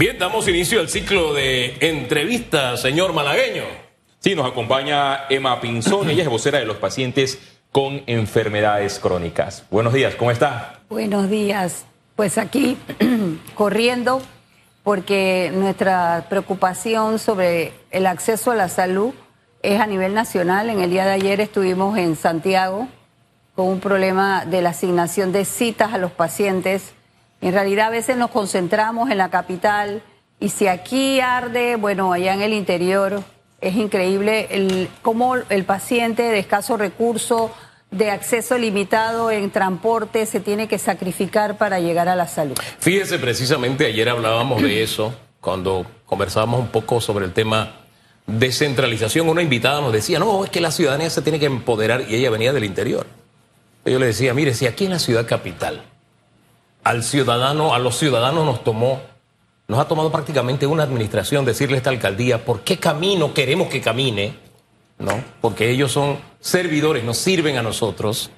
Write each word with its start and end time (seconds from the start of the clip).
Bien, 0.00 0.18
damos 0.18 0.48
inicio 0.48 0.80
al 0.80 0.88
ciclo 0.88 1.34
de 1.34 1.76
entrevistas, 1.80 2.80
señor 2.80 3.12
malagueño. 3.12 3.64
Sí, 4.18 4.34
nos 4.34 4.50
acompaña 4.50 5.26
Emma 5.28 5.60
Pinzón, 5.60 6.08
ella 6.08 6.22
es 6.22 6.28
vocera 6.30 6.58
de 6.58 6.64
los 6.64 6.78
pacientes 6.78 7.38
con 7.70 8.02
enfermedades 8.06 8.98
crónicas. 8.98 9.66
Buenos 9.70 9.92
días, 9.92 10.14
¿cómo 10.14 10.30
está? 10.30 10.80
Buenos 10.88 11.28
días. 11.28 11.84
Pues 12.16 12.38
aquí 12.38 12.78
corriendo 13.54 14.22
porque 14.84 15.52
nuestra 15.52 16.24
preocupación 16.30 17.18
sobre 17.18 17.74
el 17.90 18.06
acceso 18.06 18.52
a 18.52 18.54
la 18.54 18.70
salud 18.70 19.12
es 19.62 19.82
a 19.82 19.86
nivel 19.86 20.14
nacional. 20.14 20.70
En 20.70 20.80
el 20.80 20.88
día 20.88 21.04
de 21.04 21.12
ayer 21.12 21.42
estuvimos 21.42 21.98
en 21.98 22.16
Santiago 22.16 22.88
con 23.54 23.66
un 23.66 23.80
problema 23.80 24.46
de 24.46 24.62
la 24.62 24.70
asignación 24.70 25.30
de 25.30 25.44
citas 25.44 25.92
a 25.92 25.98
los 25.98 26.10
pacientes 26.10 26.94
en 27.40 27.52
realidad 27.52 27.86
a 27.86 27.90
veces 27.90 28.16
nos 28.16 28.30
concentramos 28.30 29.10
en 29.10 29.18
la 29.18 29.30
capital 29.30 30.02
y 30.38 30.50
si 30.50 30.66
aquí 30.66 31.20
arde, 31.20 31.76
bueno, 31.76 32.12
allá 32.12 32.34
en 32.34 32.42
el 32.42 32.52
interior 32.52 33.22
es 33.60 33.76
increíble 33.76 34.48
el, 34.50 34.88
cómo 35.02 35.36
el 35.36 35.64
paciente 35.64 36.22
de 36.22 36.38
escaso 36.38 36.76
recurso, 36.76 37.50
de 37.90 38.10
acceso 38.10 38.56
limitado 38.56 39.30
en 39.30 39.50
transporte, 39.50 40.24
se 40.26 40.40
tiene 40.40 40.68
que 40.68 40.78
sacrificar 40.78 41.58
para 41.58 41.80
llegar 41.80 42.08
a 42.08 42.16
la 42.16 42.26
salud. 42.26 42.56
Fíjese, 42.78 43.18
precisamente 43.18 43.86
ayer 43.86 44.08
hablábamos 44.08 44.62
de 44.62 44.82
eso, 44.82 45.14
cuando 45.40 45.84
conversábamos 46.06 46.60
un 46.60 46.68
poco 46.68 47.00
sobre 47.00 47.26
el 47.26 47.32
tema 47.32 47.80
descentralización. 48.26 49.28
Una 49.28 49.42
invitada 49.42 49.80
nos 49.80 49.92
decía, 49.92 50.18
no, 50.18 50.44
es 50.44 50.50
que 50.50 50.60
la 50.60 50.70
ciudadanía 50.70 51.10
se 51.10 51.22
tiene 51.22 51.38
que 51.38 51.46
empoderar 51.46 52.04
y 52.08 52.14
ella 52.14 52.30
venía 52.30 52.52
del 52.52 52.64
interior. 52.64 53.06
Yo 53.84 53.98
le 53.98 54.06
decía, 54.06 54.34
mire, 54.34 54.54
si 54.54 54.66
aquí 54.66 54.84
en 54.84 54.92
la 54.92 54.98
ciudad 54.98 55.26
capital 55.26 55.82
al 56.84 57.02
ciudadano, 57.02 57.74
a 57.74 57.78
los 57.78 57.96
ciudadanos 57.98 58.44
nos 58.44 58.64
tomó, 58.64 59.00
nos 59.68 59.78
ha 59.78 59.86
tomado 59.86 60.10
prácticamente 60.10 60.66
una 60.66 60.82
administración 60.82 61.44
decirle 61.44 61.76
a 61.76 61.78
esta 61.78 61.90
alcaldía 61.90 62.44
por 62.44 62.60
qué 62.60 62.78
camino 62.78 63.34
queremos 63.34 63.68
que 63.68 63.80
camine, 63.80 64.34
¿no? 64.98 65.22
Porque 65.40 65.70
ellos 65.70 65.92
son 65.92 66.18
servidores, 66.40 67.04
nos 67.04 67.18
sirven 67.18 67.56
a 67.56 67.62
nosotros, 67.62 68.30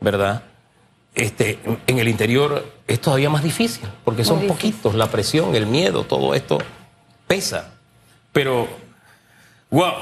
¿verdad? 0.00 0.44
Este, 1.14 1.58
en 1.86 1.98
el 1.98 2.08
interior 2.08 2.64
es 2.86 3.00
todavía 3.00 3.30
más 3.30 3.42
difícil, 3.42 3.88
porque 4.04 4.24
son 4.24 4.46
poquitos, 4.46 4.94
la 4.94 5.08
presión, 5.08 5.54
el 5.54 5.66
miedo, 5.66 6.04
todo 6.04 6.34
esto 6.34 6.58
pesa. 7.26 7.74
Pero, 8.32 8.68
wow. 9.70 9.94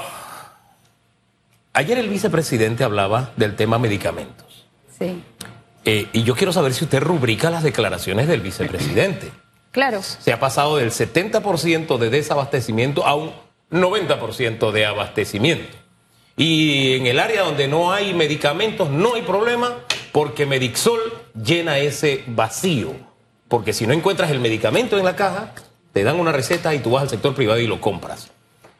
Ayer 1.73 1.97
el 1.97 2.09
vicepresidente 2.09 2.83
hablaba 2.83 3.31
del 3.37 3.55
tema 3.55 3.79
medicamentos. 3.79 4.65
Sí. 4.97 5.23
Eh, 5.91 6.07
y 6.13 6.21
yo 6.21 6.35
quiero 6.35 6.53
saber 6.53 6.75
si 6.75 6.83
usted 6.83 7.01
rubrica 7.01 7.49
las 7.49 7.63
declaraciones 7.63 8.27
del 8.27 8.41
vicepresidente. 8.41 9.31
Claro. 9.71 10.01
Se 10.01 10.33
ha 10.33 10.39
pasado 10.39 10.77
del 10.77 10.89
70% 10.89 11.99
de 11.99 12.09
desabastecimiento 12.09 13.05
a 13.05 13.13
un 13.13 13.31
90% 13.69 14.71
de 14.71 14.85
abastecimiento. 14.87 15.77
Y 16.35 16.95
en 16.95 17.05
el 17.05 17.19
área 17.19 17.43
donde 17.43 17.67
no 17.67 17.91
hay 17.91 18.15
medicamentos 18.15 18.89
no 18.89 19.13
hay 19.13 19.21
problema 19.21 19.75
porque 20.11 20.47
Medixol 20.47 20.99
llena 21.35 21.77
ese 21.77 22.23
vacío. 22.25 22.95
Porque 23.47 23.71
si 23.71 23.85
no 23.85 23.93
encuentras 23.93 24.31
el 24.31 24.39
medicamento 24.39 24.97
en 24.97 25.05
la 25.05 25.15
caja, 25.15 25.53
te 25.93 26.03
dan 26.03 26.19
una 26.19 26.31
receta 26.31 26.73
y 26.73 26.79
tú 26.79 26.89
vas 26.89 27.03
al 27.03 27.09
sector 27.09 27.35
privado 27.35 27.59
y 27.59 27.67
lo 27.67 27.79
compras. 27.79 28.31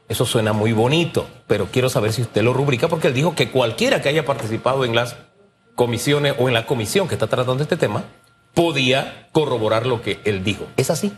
Eso 0.08 0.26
suena 0.26 0.54
muy 0.54 0.74
bonito, 0.74 1.28
pero 1.46 1.68
quiero 1.72 1.88
saber 1.88 2.14
si 2.14 2.24
usted 2.24 2.42
lo 2.42 2.52
rubrica 2.52 2.88
porque 2.88 3.10
él 3.10 3.14
dijo 3.14 3.36
que 3.36 3.52
cualquiera 3.52 4.02
que 4.02 4.10
haya 4.10 4.26
participado 4.26 4.86
en 4.86 4.96
las 4.96 5.16
comisiones 5.80 6.36
o 6.38 6.50
en 6.50 6.54
la 6.54 6.66
comisión 6.66 7.08
que 7.08 7.14
está 7.14 7.28
tratando 7.28 7.64
este 7.64 7.78
tema, 7.78 8.04
podía 8.54 9.30
corroborar 9.32 9.86
lo 9.86 10.02
que 10.02 10.20
él 10.26 10.44
dijo. 10.44 10.68
¿Es 10.76 10.90
así? 10.90 11.14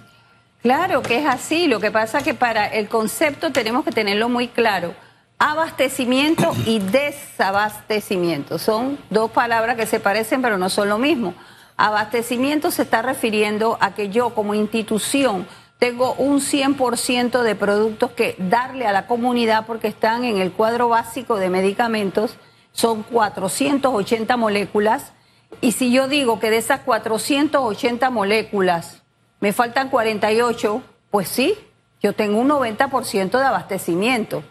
Claro 0.61 1.01
que 1.01 1.17
es 1.17 1.25
así. 1.25 1.65
Lo 1.65 1.79
que 1.79 1.89
pasa 1.89 2.19
es 2.19 2.23
que 2.23 2.35
para 2.35 2.67
el 2.67 2.87
concepto 2.87 3.51
tenemos 3.51 3.83
que 3.83 3.91
tenerlo 3.91 4.29
muy 4.29 4.49
claro. 4.49 4.93
Abastecimiento 5.39 6.53
y 6.67 6.77
desabastecimiento. 6.77 8.59
Son 8.59 8.99
dos 9.09 9.31
palabras 9.31 9.77
que 9.77 9.87
se 9.87 9.99
parecen 9.99 10.43
pero 10.43 10.59
no 10.59 10.69
son 10.69 10.89
lo 10.89 10.99
mismo. 10.99 11.33
Abastecimiento 11.75 12.69
se 12.69 12.83
está 12.83 13.01
refiriendo 13.01 13.79
a 13.81 13.95
que 13.95 14.09
yo 14.09 14.35
como 14.35 14.53
institución 14.53 15.47
tengo 15.79 16.13
un 16.13 16.39
100% 16.39 17.41
de 17.41 17.55
productos 17.55 18.11
que 18.11 18.35
darle 18.37 18.85
a 18.85 18.91
la 18.91 19.07
comunidad 19.07 19.65
porque 19.65 19.87
están 19.87 20.23
en 20.23 20.37
el 20.37 20.51
cuadro 20.51 20.87
básico 20.87 21.37
de 21.37 21.49
medicamentos 21.49 22.37
son 22.71 23.03
480 23.03 24.37
moléculas. 24.37 25.13
Y 25.59 25.73
si 25.73 25.91
yo 25.91 26.07
digo 26.07 26.39
que 26.39 26.49
de 26.49 26.57
esas 26.57 26.81
480 26.81 28.09
moléculas 28.09 29.01
me 29.39 29.53
faltan 29.53 29.89
48, 29.89 30.81
pues 31.09 31.27
sí, 31.27 31.55
yo 32.01 32.13
tengo 32.13 32.39
un 32.39 32.49
90% 32.49 33.37
de 33.37 33.43
abastecimiento. 33.43 34.43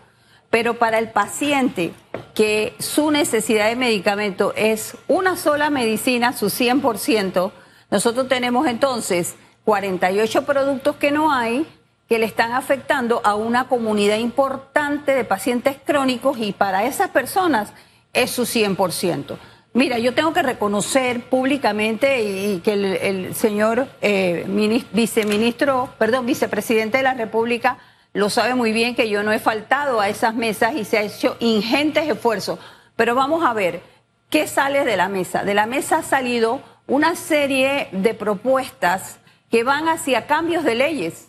Pero 0.50 0.78
para 0.78 0.98
el 0.98 1.10
paciente 1.10 1.92
que 2.34 2.74
su 2.78 3.10
necesidad 3.10 3.68
de 3.68 3.76
medicamento 3.76 4.52
es 4.56 4.96
una 5.06 5.36
sola 5.36 5.70
medicina, 5.70 6.32
su 6.32 6.46
100%, 6.46 7.52
nosotros 7.90 8.28
tenemos 8.28 8.66
entonces 8.66 9.36
48 9.64 10.44
productos 10.44 10.96
que 10.96 11.12
no 11.12 11.32
hay, 11.32 11.66
que 12.08 12.18
le 12.18 12.26
están 12.26 12.52
afectando 12.52 13.20
a 13.24 13.36
una 13.36 13.68
comunidad 13.68 14.16
importante 14.16 15.14
de 15.14 15.24
pacientes 15.24 15.76
crónicos 15.84 16.38
y 16.38 16.52
para 16.52 16.84
esas 16.84 17.10
personas 17.10 17.72
es 18.12 18.30
su 18.30 18.42
100%. 18.42 19.36
Mira, 19.72 19.98
yo 19.98 20.14
tengo 20.14 20.32
que 20.32 20.42
reconocer 20.42 21.28
públicamente 21.28 22.22
y, 22.22 22.58
que 22.58 22.72
el, 22.72 23.34
señor 23.36 23.86
eh, 24.02 24.44
viceministro, 24.92 25.90
perdón, 25.96 26.26
vicepresidente 26.26 26.96
de 26.98 27.04
la 27.04 27.14
República 27.14 27.78
lo 28.12 28.28
sabe 28.28 28.56
muy 28.56 28.72
bien 28.72 28.96
que 28.96 29.08
yo 29.08 29.22
no 29.22 29.30
he 29.32 29.38
faltado 29.38 30.00
a 30.00 30.08
esas 30.08 30.34
mesas 30.34 30.74
y 30.74 30.84
se 30.84 30.98
ha 30.98 31.02
hecho 31.02 31.36
ingentes 31.38 32.08
esfuerzos. 32.08 32.58
Pero 32.96 33.14
vamos 33.14 33.44
a 33.44 33.52
ver, 33.52 33.82
¿qué 34.28 34.48
sale 34.48 34.84
de 34.84 34.96
la 34.96 35.08
mesa? 35.08 35.44
De 35.44 35.54
la 35.54 35.66
mesa 35.66 35.98
ha 35.98 36.02
salido 36.02 36.60
una 36.88 37.14
serie 37.14 37.88
de 37.92 38.14
propuestas 38.14 39.20
que 39.50 39.62
van 39.62 39.88
hacia 39.88 40.26
cambios 40.26 40.64
de 40.64 40.74
leyes. 40.74 41.28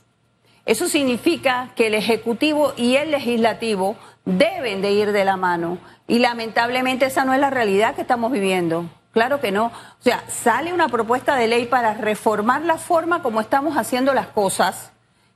Eso 0.66 0.88
significa 0.88 1.72
que 1.76 1.88
el 1.88 1.94
Ejecutivo 1.94 2.74
y 2.76 2.96
el 2.96 3.12
Legislativo 3.12 3.96
deben 4.26 4.82
de 4.82 4.92
ir 4.92 5.12
de 5.12 5.26
la 5.26 5.38
mano. 5.38 5.78
Y 6.12 6.20
lamentablemente 6.20 7.06
esa 7.06 7.24
no 7.24 7.34
es 7.34 7.40
la 7.40 7.50
realidad 7.50 7.96
que 7.96 8.02
estamos 8.02 8.34
viviendo. 8.34 8.84
Claro 9.14 9.40
que 9.40 9.54
no. 9.54 9.68
O 9.68 10.04
sea, 10.04 10.22
sale 10.28 10.74
una 10.74 10.90
propuesta 10.90 11.38
de 11.38 11.48
ley 11.48 11.68
para 11.68 11.94
reformar 11.94 12.64
la 12.64 12.78
forma 12.78 13.24
como 13.24 13.40
estamos 13.40 13.78
haciendo 13.78 14.14
las 14.14 14.28
cosas, 14.28 14.92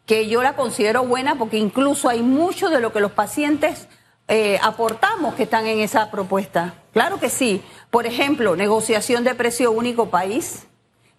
que 0.06 0.28
yo 0.28 0.44
la 0.44 0.58
considero 0.58 1.06
buena 1.06 1.36
porque 1.36 1.58
incluso 1.58 2.10
hay 2.10 2.24
mucho 2.24 2.68
de 2.68 2.82
lo 2.82 2.92
que 2.92 3.00
los 3.00 3.14
pacientes 3.14 3.88
eh, 4.28 4.60
aportamos 4.62 5.36
que 5.36 5.44
están 5.44 5.66
en 5.66 5.80
esa 5.80 6.12
propuesta. 6.12 6.74
Claro 6.92 7.22
que 7.22 7.30
sí. 7.30 7.64
Por 7.90 8.06
ejemplo, 8.06 8.58
negociación 8.58 9.24
de 9.24 9.34
precio 9.34 9.72
único 9.72 10.10
país. 10.10 10.68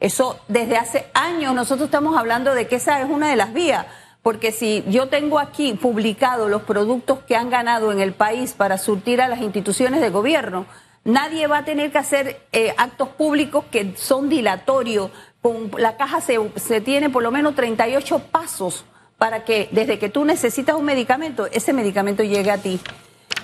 Eso 0.01 0.39
desde 0.49 0.77
hace 0.77 1.07
años 1.15 1.55
nosotros 1.55 1.87
estamos 1.87 2.19
hablando 2.19 2.55
de 2.55 2.69
que 2.69 2.77
esa 2.77 3.01
es 3.01 3.09
una 3.09 3.31
de 3.31 3.37
las 3.37 3.55
vías 3.55 3.87
porque 4.27 4.51
si 4.51 4.83
yo 4.89 5.07
tengo 5.07 5.39
aquí 5.39 5.75
publicado 5.75 6.49
los 6.49 6.63
productos 6.63 7.21
que 7.29 7.37
han 7.37 7.49
ganado 7.49 7.93
en 7.93 8.01
el 8.01 8.13
país 8.13 8.55
para 8.55 8.77
surtir 8.77 9.21
a 9.21 9.29
las 9.29 9.41
instituciones 9.41 10.01
de 10.01 10.11
gobierno, 10.11 10.67
nadie 11.05 11.47
va 11.47 11.59
a 11.59 11.65
tener 11.65 11.93
que 11.93 11.99
hacer 11.99 12.41
eh, 12.51 12.75
actos 12.77 13.11
públicos 13.11 13.67
que 13.71 13.95
son 13.97 14.29
dilatorios. 14.29 15.13
Con 15.41 15.71
la 15.79 15.97
caja 15.97 16.21
se, 16.21 16.41
se 16.57 16.81
tiene 16.81 17.09
por 17.09 17.23
lo 17.23 17.31
menos 17.31 17.55
38 17.55 18.19
pasos 18.33 18.85
para 19.17 19.45
que 19.45 19.69
desde 19.71 20.01
que 20.01 20.09
tú 20.09 20.25
necesitas 20.25 20.75
un 20.75 20.87
medicamento, 20.87 21.47
ese 21.47 21.73
medicamento 21.73 22.25
llegue 22.25 22.51
a 22.51 22.59
ti. 22.59 22.81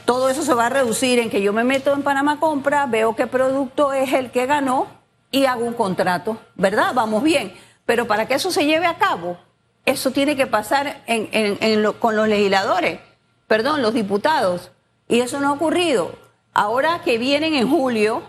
Todo 0.05 0.31
eso 0.31 0.43
se 0.43 0.53
va 0.53 0.67
a 0.67 0.71
reducir 0.71 1.21
en 1.21 1.31
que 1.31 1.43
yo 1.43 1.53
me 1.53 1.63
meto 1.63 1.93
en 1.93 2.03
Panamá 2.03 2.41
Compra, 2.41 2.87
veo 2.87 3.15
qué 3.15 3.29
producto 3.29 3.93
es 3.93 4.13
el 4.13 4.33
que 4.33 4.47
ganó 4.47 4.89
y 5.31 5.45
hago 5.45 5.65
un 5.65 5.75
contrato, 5.75 6.39
¿verdad? 6.57 6.91
Vamos 6.93 7.23
bien. 7.23 7.55
Pero 7.87 8.09
para 8.09 8.27
que 8.27 8.35
eso 8.35 8.51
se 8.51 8.67
lleve 8.67 8.87
a 8.87 8.99
cabo, 8.99 9.39
eso 9.85 10.11
tiene 10.13 10.37
que 10.37 10.47
pasar 10.47 11.03
con 11.99 12.17
los 12.17 12.29
legisladores, 12.29 13.01
perdón, 13.47 13.83
los 13.83 13.95
diputados. 13.95 14.71
Y 15.09 15.21
eso 15.21 15.41
no 15.41 15.49
ha 15.49 15.53
ocurrido. 15.53 16.15
Ahora 16.55 17.01
que 17.05 17.19
vienen 17.19 17.55
en 17.55 17.69
julio, 17.69 18.23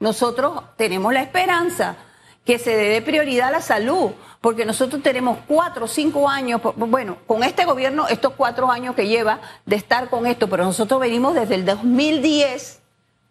nosotros 0.00 0.62
tenemos 0.76 1.12
la 1.12 1.22
esperanza 1.22 1.96
que 2.44 2.58
se 2.58 2.76
dé 2.76 3.02
prioridad 3.02 3.48
a 3.48 3.52
la 3.52 3.60
salud, 3.60 4.12
porque 4.40 4.64
nosotros 4.64 5.02
tenemos 5.02 5.38
cuatro 5.48 5.86
o 5.86 5.88
cinco 5.88 6.28
años, 6.28 6.60
bueno, 6.76 7.18
con 7.26 7.42
este 7.42 7.64
gobierno, 7.64 8.06
estos 8.08 8.34
cuatro 8.34 8.70
años 8.70 8.94
que 8.94 9.08
lleva 9.08 9.40
de 9.64 9.76
estar 9.76 10.08
con 10.08 10.26
esto, 10.26 10.48
pero 10.48 10.64
nosotros 10.64 11.00
venimos 11.00 11.34
desde 11.34 11.56
el 11.56 11.64
2010 11.64 12.80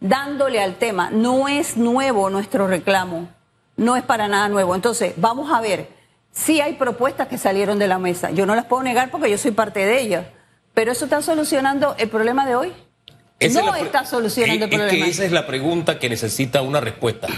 dándole 0.02 0.62
al 0.62 0.76
tema. 0.76 1.10
No 1.12 1.48
es 1.48 1.78
nuevo 1.78 2.30
nuestro 2.30 2.68
reclamo, 2.68 3.30
no 3.78 3.96
es 3.96 4.04
para 4.04 4.28
nada 4.28 4.50
nuevo. 4.50 4.76
Entonces, 4.76 5.14
vamos 5.16 5.52
a 5.52 5.62
ver 5.62 5.95
Sí 6.36 6.60
hay 6.60 6.74
propuestas 6.74 7.30
que 7.30 7.38
salieron 7.38 7.80
de 7.80 7.88
la 7.88 7.98
mesa. 7.98 8.30
Yo 8.32 8.46
no 8.46 8.56
las 8.56 8.66
puedo 8.66 8.84
negar 8.84 9.10
porque 9.10 9.32
yo 9.32 9.38
soy 9.38 9.52
parte 9.52 9.86
de 9.86 10.02
ellas. 10.02 10.26
Pero 10.74 10.92
eso 10.92 11.06
está 11.06 11.22
solucionando 11.22 11.96
el 11.98 12.10
problema 12.10 12.46
de 12.46 12.56
hoy. 12.56 12.74
no 13.40 13.76
está 13.76 14.06
solucionando 14.06 14.66
el 14.66 14.70
problema. 14.70 14.92
Es 14.92 15.04
que 15.04 15.10
esa 15.10 15.24
es 15.24 15.32
la 15.32 15.48
pregunta 15.48 15.98
que 15.98 16.10
necesita 16.10 16.62
una 16.62 16.82
respuesta. 16.82 17.30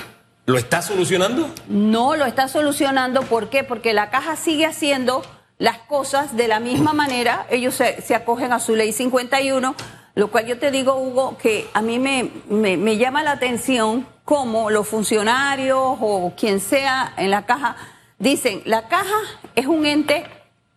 ¿Lo 0.47 0.57
está 0.57 0.81
solucionando? 0.81 1.47
No 1.67 2.15
lo 2.15 2.25
está 2.25 2.47
solucionando. 2.47 3.21
¿Por 3.21 3.49
qué? 3.49 3.63
Porque 3.63 3.93
la 3.93 4.09
caja 4.09 4.35
sigue 4.35 4.65
haciendo 4.65 5.21
las 5.59 5.77
cosas 5.77 6.35
de 6.35 6.47
la 6.47 6.59
misma 6.59 6.93
manera, 6.93 7.47
ellos 7.49 7.75
se, 7.75 8.01
se 8.01 8.13
acogen 8.15 8.53
a 8.53 8.59
su 8.59 8.75
ley 8.75 8.93
51, 8.93 9.75
lo 10.15 10.31
cual 10.31 10.45
yo 10.45 10.59
te 10.59 10.69
digo, 10.69 10.95
Hugo, 10.97 11.37
que 11.37 11.67
a 11.73 11.81
mí 11.81 11.97
me, 11.97 12.29
me, 12.47 12.77
me 12.77 12.97
llama 12.97 13.23
la 13.23 13.31
atención 13.31 14.07
cómo 14.23 14.69
los 14.69 14.87
funcionarios 14.87 15.79
o 15.79 16.33
quien 16.37 16.59
sea 16.59 17.13
en 17.17 17.31
la 17.31 17.45
caja 17.45 17.75
dicen, 18.19 18.61
la 18.65 18.87
caja 18.87 19.17
es 19.55 19.65
un 19.65 19.85
ente 19.85 20.25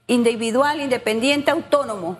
individual, 0.06 0.80
independiente, 0.80 1.50
autónomo. 1.50 2.18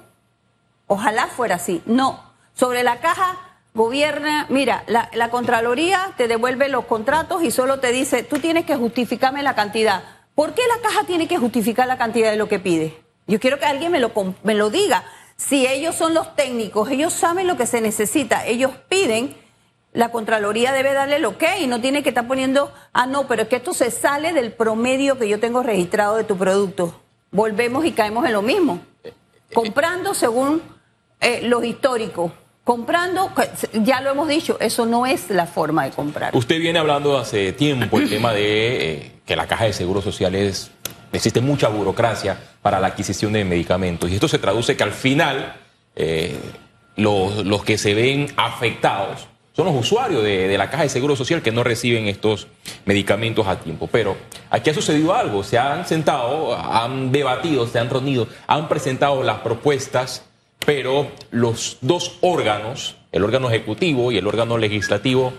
Ojalá 0.86 1.26
fuera 1.26 1.56
así. 1.56 1.82
No, 1.86 2.22
sobre 2.54 2.82
la 2.82 3.00
caja 3.00 3.38
gobierna, 3.74 4.46
mira, 4.48 4.84
la, 4.86 5.30
Contraloría 5.30 6.12
te 6.16 6.28
devuelve 6.28 6.68
los 6.68 6.86
contratos 6.86 7.42
y 7.42 7.50
solo 7.50 7.80
te 7.80 7.92
dice, 7.92 8.22
tú 8.22 8.38
tienes 8.38 8.64
que 8.64 8.76
justificarme 8.76 9.42
la 9.42 9.54
cantidad. 9.54 10.02
¿Por 10.34 10.54
qué 10.54 10.62
la 10.68 10.82
caja 10.82 11.04
tiene 11.04 11.28
que 11.28 11.38
justificar 11.38 11.86
la 11.86 11.98
cantidad 11.98 12.30
de 12.30 12.36
lo 12.36 12.48
que 12.48 12.58
pide? 12.58 13.00
Yo 13.26 13.38
quiero 13.38 13.58
que 13.58 13.66
alguien 13.66 13.92
me 13.92 14.00
lo, 14.00 14.12
me 14.42 14.54
lo 14.54 14.70
diga. 14.70 15.04
Si 15.36 15.66
ellos 15.66 15.94
son 15.94 16.14
los 16.14 16.34
técnicos, 16.34 16.90
ellos 16.90 17.12
saben 17.12 17.46
lo 17.46 17.56
que 17.56 17.66
se 17.66 17.80
necesita, 17.80 18.44
ellos 18.46 18.72
piden, 18.88 19.36
la 19.92 20.10
Contraloría 20.10 20.72
debe 20.72 20.92
darle 20.92 21.16
el 21.16 21.24
ok 21.24 21.42
y 21.60 21.66
no 21.66 21.80
tiene 21.80 22.02
que 22.02 22.10
estar 22.10 22.26
poniendo, 22.26 22.72
ah, 22.92 23.06
no, 23.06 23.26
pero 23.26 23.42
es 23.42 23.48
que 23.48 23.56
esto 23.56 23.74
se 23.74 23.90
sale 23.90 24.32
del 24.32 24.52
promedio 24.52 25.18
que 25.18 25.28
yo 25.28 25.40
tengo 25.40 25.62
registrado 25.62 26.16
de 26.16 26.24
tu 26.24 26.36
producto. 26.36 27.00
Volvemos 27.30 27.84
y 27.84 27.92
caemos 27.92 28.24
en 28.26 28.32
lo 28.32 28.42
mismo. 28.42 28.80
Comprando 29.52 30.14
según 30.14 30.62
eh, 31.20 31.40
los 31.42 31.64
históricos 31.64 32.32
comprando, 32.70 33.32
ya 33.72 34.00
lo 34.00 34.10
hemos 34.10 34.28
dicho, 34.28 34.56
eso 34.60 34.86
no 34.86 35.04
es 35.04 35.28
la 35.30 35.46
forma 35.46 35.84
de 35.86 35.90
comprar. 35.90 36.36
Usted 36.36 36.60
viene 36.60 36.78
hablando 36.78 37.18
hace 37.18 37.52
tiempo 37.52 37.98
el 37.98 38.08
tema 38.08 38.32
de 38.32 38.92
eh, 38.92 39.12
que 39.26 39.34
la 39.34 39.48
caja 39.48 39.64
de 39.64 39.72
seguros 39.72 40.04
sociales 40.04 40.70
existe 41.12 41.40
mucha 41.40 41.68
burocracia 41.68 42.38
para 42.62 42.78
la 42.78 42.88
adquisición 42.88 43.32
de 43.32 43.44
medicamentos 43.44 44.08
y 44.08 44.14
esto 44.14 44.28
se 44.28 44.38
traduce 44.38 44.76
que 44.76 44.84
al 44.84 44.92
final 44.92 45.56
eh, 45.96 46.38
los, 46.94 47.44
los, 47.44 47.64
que 47.64 47.76
se 47.76 47.94
ven 47.94 48.32
afectados 48.36 49.26
son 49.60 49.74
los 49.74 49.84
usuarios 49.84 50.22
de, 50.22 50.56
la 50.56 50.70
caja 50.70 50.84
de 50.84 50.88
seguro 50.88 51.14
social 51.16 51.42
que 51.42 51.52
no 51.52 51.62
reciben 51.62 52.08
estos 52.08 52.46
medicamentos 52.86 53.46
a 53.46 53.58
tiempo. 53.58 53.90
Pero 53.92 54.16
aquí 54.48 54.70
ha 54.70 54.74
sucedido 54.74 55.14
algo, 55.14 55.44
se 55.44 55.58
han 55.58 55.86
sentado, 55.86 56.56
han 56.56 57.12
debatido, 57.12 57.66
se 57.66 57.78
han 57.78 57.90
reunido, 57.90 58.26
han 58.46 58.68
presentado 58.68 59.22
las 59.22 59.40
propuestas 59.40 60.24
pero 60.64 61.08
los 61.30 61.78
dos 61.80 62.18
órganos, 62.20 62.96
el 63.12 63.24
órgano 63.24 63.48
ejecutivo 63.48 64.12
y 64.12 64.18
el 64.18 64.26
órgano 64.26 64.56
legislativo, 64.56 65.32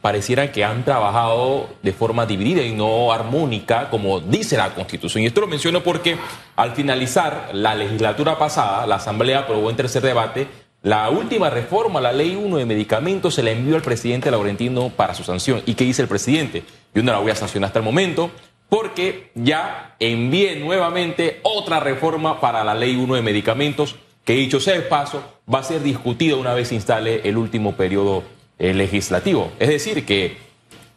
parecieran 0.00 0.50
que 0.50 0.64
han 0.64 0.84
trabajado 0.84 1.68
de 1.82 1.92
forma 1.92 2.26
dividida 2.26 2.62
y 2.62 2.72
no 2.72 3.12
armónica, 3.12 3.90
como 3.90 4.20
dice 4.20 4.56
la 4.56 4.74
Constitución. 4.74 5.22
Y 5.22 5.26
esto 5.26 5.40
lo 5.40 5.46
menciono 5.46 5.82
porque 5.82 6.16
al 6.56 6.72
finalizar 6.72 7.50
la 7.52 7.74
legislatura 7.74 8.38
pasada, 8.38 8.86
la 8.86 8.96
Asamblea 8.96 9.40
aprobó 9.40 9.70
en 9.70 9.76
tercer 9.76 10.02
debate 10.02 10.48
la 10.88 11.10
última 11.10 11.50
reforma, 11.50 12.00
la 12.00 12.12
Ley 12.12 12.34
1 12.34 12.56
de 12.56 12.64
Medicamentos, 12.64 13.34
se 13.34 13.42
la 13.42 13.50
envió 13.50 13.76
al 13.76 13.82
presidente 13.82 14.30
Laurentino 14.30 14.88
para 14.88 15.12
su 15.12 15.22
sanción. 15.22 15.62
¿Y 15.66 15.74
qué 15.74 15.84
dice 15.84 16.00
el 16.00 16.08
presidente? 16.08 16.62
Yo 16.94 17.02
no 17.02 17.12
la 17.12 17.18
voy 17.18 17.30
a 17.30 17.34
sancionar 17.34 17.66
hasta 17.66 17.80
el 17.80 17.84
momento 17.84 18.30
porque 18.70 19.30
ya 19.34 19.96
envié 20.00 20.56
nuevamente 20.56 21.40
otra 21.42 21.78
reforma 21.78 22.40
para 22.40 22.64
la 22.64 22.74
Ley 22.74 22.96
1 22.96 23.16
de 23.16 23.20
Medicamentos 23.20 23.96
que 24.24 24.32
dicho 24.32 24.60
sea 24.60 24.76
de 24.76 24.80
paso, 24.80 25.22
va 25.52 25.58
a 25.58 25.62
ser 25.62 25.82
discutida 25.82 26.36
una 26.36 26.54
vez 26.54 26.68
se 26.68 26.76
instale 26.76 27.20
el 27.28 27.36
último 27.36 27.76
periodo 27.76 28.22
eh, 28.58 28.72
legislativo. 28.72 29.52
Es 29.58 29.68
decir, 29.68 30.06
que 30.06 30.38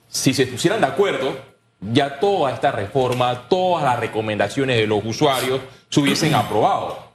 si 0.08 0.34
se 0.34 0.48
pusieran 0.48 0.80
de 0.80 0.88
acuerdo, 0.88 1.38
ya 1.82 2.18
toda 2.18 2.54
esta 2.54 2.72
reforma, 2.72 3.50
todas 3.50 3.84
las 3.84 4.00
recomendaciones 4.00 4.78
de 4.78 4.88
los 4.88 5.04
usuarios 5.04 5.60
se 5.90 6.00
hubiesen 6.00 6.34
aprobado. 6.34 7.11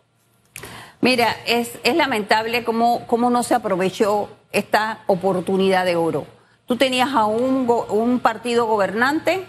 Mira, 1.01 1.37
es, 1.47 1.73
es 1.85 1.97
lamentable 1.97 2.65
cómo, 2.65 3.07
cómo 3.07 3.31
no 3.31 3.43
se 3.43 3.55
aprovechó 3.55 4.29
esta 4.53 5.03
oportunidad 5.07 5.85
de 5.85 5.97
oro. 5.97 6.27
Tú 6.67 6.77
tenías 6.77 7.15
a 7.15 7.27
un, 7.27 7.71
un 7.91 8.21
partido 8.21 8.67
gobernante 8.67 9.47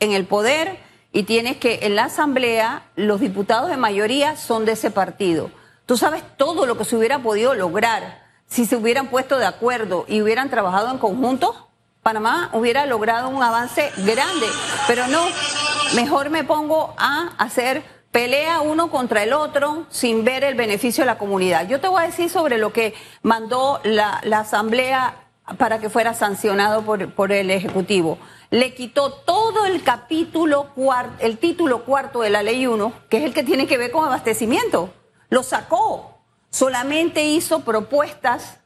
en 0.00 0.12
el 0.12 0.24
poder 0.24 0.78
y 1.12 1.24
tienes 1.24 1.58
que 1.58 1.80
en 1.82 1.96
la 1.96 2.04
asamblea 2.04 2.84
los 2.96 3.20
diputados 3.20 3.68
de 3.68 3.76
mayoría 3.76 4.36
son 4.36 4.64
de 4.64 4.72
ese 4.72 4.90
partido 4.90 5.50
Tú 5.86 5.96
sabes 5.96 6.22
todo 6.36 6.64
lo 6.64 6.78
que 6.78 6.84
se 6.84 6.96
hubiera 6.96 7.18
podido 7.18 7.54
lograr 7.54 8.22
si 8.46 8.66
se 8.66 8.76
hubieran 8.76 9.08
puesto 9.08 9.38
de 9.38 9.46
acuerdo 9.46 10.04
y 10.08 10.22
hubieran 10.22 10.48
trabajado 10.48 10.90
en 10.90 10.98
conjunto. 10.98 11.68
Panamá 12.02 12.50
hubiera 12.52 12.86
logrado 12.86 13.28
un 13.28 13.42
avance 13.42 13.90
grande, 13.98 14.46
pero 14.86 15.06
no, 15.08 15.22
mejor 15.94 16.30
me 16.30 16.44
pongo 16.44 16.94
a 16.98 17.32
hacer 17.38 17.82
pelea 18.12 18.60
uno 18.60 18.90
contra 18.90 19.24
el 19.24 19.32
otro 19.32 19.86
sin 19.90 20.24
ver 20.24 20.44
el 20.44 20.54
beneficio 20.54 21.02
de 21.02 21.06
la 21.06 21.18
comunidad. 21.18 21.66
Yo 21.66 21.80
te 21.80 21.88
voy 21.88 22.04
a 22.04 22.06
decir 22.06 22.30
sobre 22.30 22.58
lo 22.58 22.72
que 22.72 22.94
mandó 23.22 23.80
la, 23.82 24.20
Asamblea 24.32 25.16
para 25.58 25.80
que 25.80 25.90
fuera 25.90 26.14
sancionado 26.14 26.82
por, 26.82 27.32
el 27.32 27.50
Ejecutivo. 27.50 28.18
Le 28.50 28.74
quitó 28.74 29.12
todo 29.12 29.66
el 29.66 29.82
capítulo, 29.82 30.68
el 31.18 31.38
título 31.38 31.84
cuarto 31.84 32.20
de 32.20 32.30
la 32.30 32.44
Ley 32.44 32.66
1, 32.66 32.92
que 33.08 33.16
es 33.16 33.24
el 33.24 33.34
que 33.34 33.42
tiene 33.42 33.66
que 33.66 33.78
ver 33.78 33.90
con 33.90 34.04
abastecimiento 34.04 34.92
lo 35.32 35.42
sacó. 35.42 36.18
Solamente 36.50 37.24
hizo 37.24 37.60
propuestas 37.60 38.58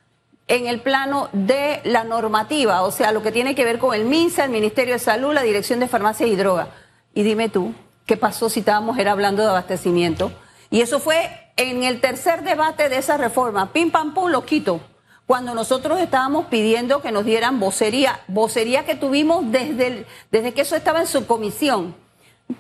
en 0.49 0.67
el 0.67 0.81
plano 0.81 1.29
de 1.33 1.81
la 1.85 2.03
normativa, 2.03 2.83
o 2.83 2.91
sea, 2.91 3.13
lo 3.13 3.23
que 3.23 3.31
tiene 3.31 3.55
que 3.55 3.65
ver 3.65 3.79
con 3.79 3.95
el 3.95 4.05
MINSA, 4.05 4.45
el 4.45 4.51
Ministerio 4.51 4.95
de 4.95 4.99
Salud, 4.99 5.33
la 5.33 5.43
Dirección 5.43 5.79
de 5.79 5.87
Farmacia 5.87 6.27
y 6.27 6.35
Droga. 6.35 6.71
Y 7.15 7.23
dime 7.23 7.49
tú, 7.49 7.73
¿qué 8.07 8.17
pasó 8.17 8.49
si 8.49 8.61
estábamos 8.61 8.99
era 8.99 9.13
hablando 9.13 9.43
de 9.43 9.49
abastecimiento? 9.51 10.33
Y 10.71 10.81
eso 10.81 11.01
fue 11.01 11.51
en 11.57 11.85
el 11.85 12.01
tercer 12.01 12.43
debate 12.43 12.89
de 12.89 12.99
esa 12.99 13.17
reforma. 13.17 13.73
Pim, 13.73 13.91
pam, 13.91 14.15
pum, 14.15 14.31
lo 14.31 14.45
quito. 14.45 14.81
Cuando 15.27 15.55
nosotros 15.55 15.99
estábamos 15.99 16.47
pidiendo 16.47 17.03
que 17.03 17.11
nos 17.11 17.25
dieran 17.25 17.59
vocería, 17.59 18.21
vocería 18.29 18.85
que 18.85 18.95
tuvimos 18.95 19.51
desde, 19.51 20.07
desde 20.31 20.55
que 20.55 20.61
eso 20.61 20.77
estaba 20.77 21.01
en 21.01 21.09
su 21.09 21.27
comisión. 21.27 21.97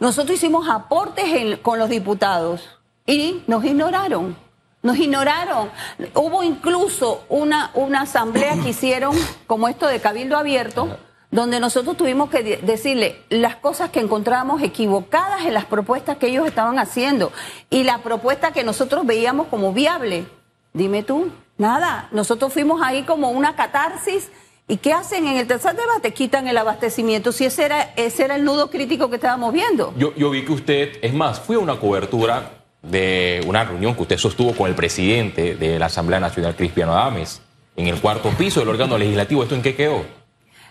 Nosotros 0.01 0.37
hicimos 0.37 0.69
aportes 0.69 1.59
con 1.61 1.79
los 1.79 1.89
diputados 1.89 2.69
y 3.07 3.45
nos 3.47 3.65
ignoraron. 3.65 4.37
Nos 4.83 4.99
ignoraron. 4.99 5.71
Hubo 6.15 6.43
incluso 6.43 7.25
una, 7.29 7.71
una 7.75 8.03
asamblea 8.03 8.57
que 8.63 8.71
hicieron 8.71 9.17
como 9.47 9.69
esto 9.69 9.87
de 9.87 10.01
cabildo 10.01 10.37
abierto, 10.37 10.99
donde 11.37 11.61
nosotros 11.61 11.99
tuvimos 11.99 12.31
que 12.31 12.57
decirle 12.63 13.17
las 13.29 13.57
cosas 13.57 13.91
que 13.91 14.01
encontrábamos 14.01 14.63
equivocadas 14.63 15.45
en 15.45 15.53
las 15.53 15.67
propuestas 15.67 16.17
que 16.17 16.29
ellos 16.29 16.47
estaban 16.47 16.79
haciendo 16.79 17.31
y 17.69 17.85
la 17.85 17.99
propuesta 17.99 18.53
que 18.53 18.65
nosotros 18.65 19.05
veíamos 19.05 19.49
como 19.49 19.75
viable. 19.75 20.25
Dime 20.73 21.03
tú, 21.03 21.31
nada. 21.59 22.09
Nosotros 22.11 22.55
fuimos 22.55 22.81
ahí 22.83 23.03
como 23.03 23.31
una 23.31 23.55
catarsis. 23.55 24.31
¿Y 24.67 24.79
qué 24.79 24.95
hacen 24.95 25.27
en 25.27 25.37
el 25.37 25.47
tercer 25.47 25.77
debate? 25.77 26.15
Quitan 26.15 26.49
el 26.49 26.57
abastecimiento. 26.57 27.33
Si 27.33 27.45
ese 27.45 27.67
era, 27.67 27.93
ese 27.97 28.25
era 28.25 28.37
el 28.37 28.43
nudo 28.43 28.71
crítico 28.71 29.11
que 29.11 29.17
estábamos 29.17 29.53
viendo. 29.53 29.93
Yo, 29.99 30.15
yo 30.15 30.31
vi 30.31 30.43
que 30.43 30.53
usted, 30.53 30.93
es 31.03 31.13
más, 31.13 31.39
fui 31.39 31.57
a 31.57 31.59
una 31.59 31.79
cobertura 31.79 32.65
de 32.81 33.45
una 33.47 33.63
reunión 33.63 33.95
que 33.95 34.03
usted 34.03 34.17
sostuvo 34.17 34.55
con 34.55 34.71
el 34.71 34.75
presidente 34.75 35.55
de 35.55 35.79
la 35.79 35.87
Asamblea 35.87 36.19
Nacional, 36.19 36.57
Cristiano 36.57 36.95
Adames, 36.95 37.43
en 37.77 37.89
el 37.89 38.01
cuarto 38.01 38.31
piso 38.31 38.61
del 38.61 38.71
órgano 38.71 38.97
legislativo. 38.97 39.43
¿Esto 39.43 39.55
en 39.55 39.61
qué 39.61 39.77
quedó? 39.77 40.03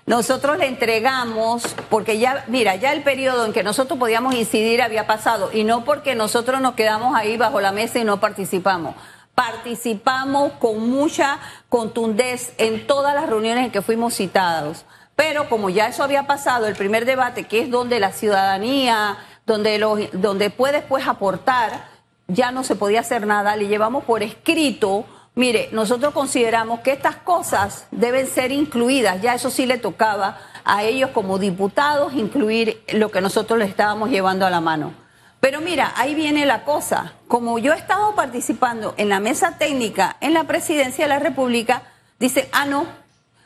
Nosotros 0.05 0.59
le 0.59 0.67
entregamos, 0.67 1.63
porque 1.89 2.19
ya, 2.19 2.45
mira, 2.47 2.75
ya 2.75 2.93
el 2.93 3.01
periodo 3.01 3.45
en 3.45 3.53
que 3.53 3.63
nosotros 3.63 3.97
podíamos 3.97 4.35
incidir 4.35 4.83
había 4.83 5.07
pasado, 5.07 5.49
y 5.51 5.63
no 5.63 5.83
porque 5.83 6.13
nosotros 6.13 6.61
nos 6.61 6.75
quedamos 6.75 7.15
ahí 7.15 7.37
bajo 7.37 7.59
la 7.59 7.71
mesa 7.71 7.97
y 7.97 8.03
no 8.03 8.19
participamos. 8.19 8.95
Participamos 9.33 10.53
con 10.59 10.91
mucha 10.91 11.39
contundez 11.69 12.53
en 12.59 12.85
todas 12.85 13.15
las 13.15 13.27
reuniones 13.27 13.65
en 13.65 13.71
que 13.71 13.81
fuimos 13.81 14.13
citados. 14.13 14.85
Pero 15.15 15.49
como 15.49 15.71
ya 15.71 15.87
eso 15.87 16.03
había 16.03 16.27
pasado, 16.27 16.67
el 16.67 16.75
primer 16.75 17.05
debate, 17.05 17.45
que 17.45 17.61
es 17.61 17.71
donde 17.71 17.99
la 17.99 18.11
ciudadanía, 18.11 19.17
donde, 19.47 19.79
los, 19.79 19.99
donde 20.13 20.51
puedes 20.51 20.83
pues 20.83 21.07
aportar, 21.07 21.85
ya 22.27 22.51
no 22.51 22.63
se 22.63 22.75
podía 22.75 22.99
hacer 22.99 23.25
nada, 23.25 23.55
le 23.55 23.67
llevamos 23.67 24.03
por 24.03 24.21
escrito, 24.21 25.05
mire, 25.35 25.69
nosotros 25.71 26.13
consideramos 26.13 26.79
que 26.79 26.91
estas 26.91 27.17
cosas 27.17 27.85
deben 27.91 28.27
ser 28.27 28.51
incluidas, 28.51 29.21
ya 29.21 29.35
eso 29.35 29.49
sí 29.49 29.65
le 29.65 29.77
tocaba 29.77 30.39
a 30.63 30.83
ellos 30.83 31.11
como 31.11 31.37
diputados 31.37 32.13
incluir 32.13 32.83
lo 32.93 33.11
que 33.11 33.21
nosotros 33.21 33.59
les 33.59 33.69
estábamos 33.69 34.09
llevando 34.09 34.45
a 34.45 34.49
la 34.49 34.61
mano. 34.61 34.93
Pero 35.39 35.61
mira, 35.61 35.93
ahí 35.95 36.15
viene 36.15 36.45
la 36.45 36.63
cosa, 36.63 37.13
como 37.27 37.59
yo 37.59 37.73
he 37.73 37.77
estado 37.77 38.15
participando 38.15 38.95
en 38.97 39.09
la 39.09 39.19
mesa 39.19 39.57
técnica 39.59 40.17
en 40.21 40.33
la 40.33 40.45
presidencia 40.45 41.05
de 41.05 41.09
la 41.09 41.19
República, 41.19 41.83
dice, 42.17 42.49
ah, 42.51 42.65
no, 42.65 42.87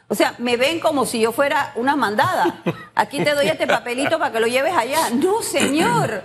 o 0.07 0.15
sea, 0.15 0.35
me 0.37 0.55
ven 0.55 0.79
como 0.79 1.05
si 1.05 1.19
yo 1.19 1.31
fuera 1.31 1.73
una 1.75 1.95
mandada. 1.95 2.63
Aquí 2.95 3.23
te 3.23 3.35
doy 3.35 3.47
este 3.47 3.67
papelito 3.67 4.17
para 4.17 4.31
que 4.31 4.39
lo 4.39 4.47
lleves 4.47 4.73
allá. 4.75 5.09
No, 5.11 5.41
señor 5.41 6.23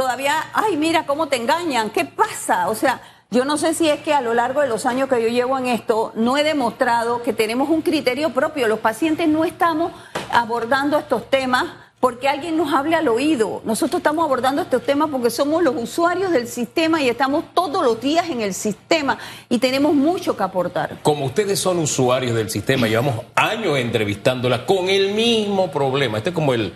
todavía, 0.00 0.46
ay, 0.54 0.78
mira 0.78 1.04
cómo 1.04 1.28
te 1.28 1.36
engañan, 1.36 1.90
¿qué 1.90 2.06
pasa? 2.06 2.68
O 2.68 2.74
sea, 2.74 3.00
yo 3.30 3.44
no 3.44 3.56
sé 3.56 3.74
si 3.74 3.88
es 3.88 4.00
que 4.00 4.12
a 4.12 4.20
lo 4.20 4.34
largo 4.34 4.60
de 4.60 4.68
los 4.68 4.86
años 4.86 5.08
que 5.08 5.22
yo 5.22 5.28
llevo 5.28 5.56
en 5.56 5.66
esto, 5.66 6.12
no 6.16 6.36
he 6.36 6.42
demostrado 6.42 7.22
que 7.22 7.32
tenemos 7.32 7.68
un 7.68 7.80
criterio 7.80 8.30
propio. 8.30 8.66
Los 8.66 8.80
pacientes 8.80 9.28
no 9.28 9.44
estamos 9.44 9.92
abordando 10.32 10.98
estos 10.98 11.30
temas 11.30 11.66
porque 12.00 12.28
alguien 12.28 12.56
nos 12.56 12.74
hable 12.74 12.96
al 12.96 13.06
oído. 13.06 13.62
Nosotros 13.64 14.00
estamos 14.00 14.24
abordando 14.24 14.62
estos 14.62 14.82
temas 14.82 15.10
porque 15.10 15.30
somos 15.30 15.62
los 15.62 15.76
usuarios 15.76 16.32
del 16.32 16.48
sistema 16.48 17.00
y 17.00 17.08
estamos 17.08 17.44
todos 17.54 17.84
los 17.84 18.00
días 18.00 18.28
en 18.30 18.40
el 18.40 18.52
sistema 18.52 19.16
y 19.48 19.58
tenemos 19.58 19.94
mucho 19.94 20.36
que 20.36 20.42
aportar. 20.42 20.98
Como 21.02 21.26
ustedes 21.26 21.60
son 21.60 21.78
usuarios 21.78 22.34
del 22.34 22.50
sistema, 22.50 22.88
llevamos 22.88 23.14
años 23.36 23.78
entrevistándola 23.78 24.66
con 24.66 24.88
el 24.88 25.14
mismo 25.14 25.70
problema. 25.70 26.18
Este 26.18 26.30
es 26.30 26.34
como 26.34 26.52
el, 26.52 26.72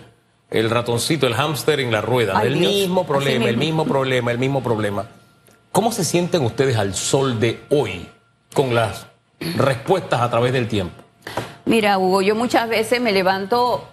el 0.50 0.70
ratoncito, 0.70 1.26
el 1.26 1.34
hámster 1.34 1.80
en 1.80 1.90
la 1.90 2.00
rueda. 2.00 2.38
Ay, 2.38 2.48
el 2.48 2.58
Dios, 2.60 2.72
mismo 2.72 3.04
problema, 3.04 3.48
el 3.48 3.56
mismo 3.56 3.84
problema, 3.86 4.30
el 4.30 4.38
mismo 4.38 4.62
problema. 4.62 5.08
¿Cómo 5.74 5.90
se 5.90 6.04
sienten 6.04 6.44
ustedes 6.44 6.76
al 6.76 6.94
sol 6.94 7.40
de 7.40 7.64
hoy 7.68 8.08
con 8.54 8.76
las 8.76 9.08
respuestas 9.56 10.20
a 10.20 10.30
través 10.30 10.52
del 10.52 10.68
tiempo? 10.68 11.02
Mira, 11.64 11.98
Hugo, 11.98 12.22
yo 12.22 12.36
muchas 12.36 12.68
veces 12.68 13.00
me 13.00 13.10
levanto 13.10 13.84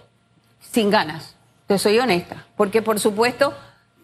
sin 0.60 0.90
ganas, 0.90 1.34
te 1.66 1.80
soy 1.80 1.98
honesta, 1.98 2.46
porque 2.56 2.82
por 2.82 3.00
supuesto 3.00 3.52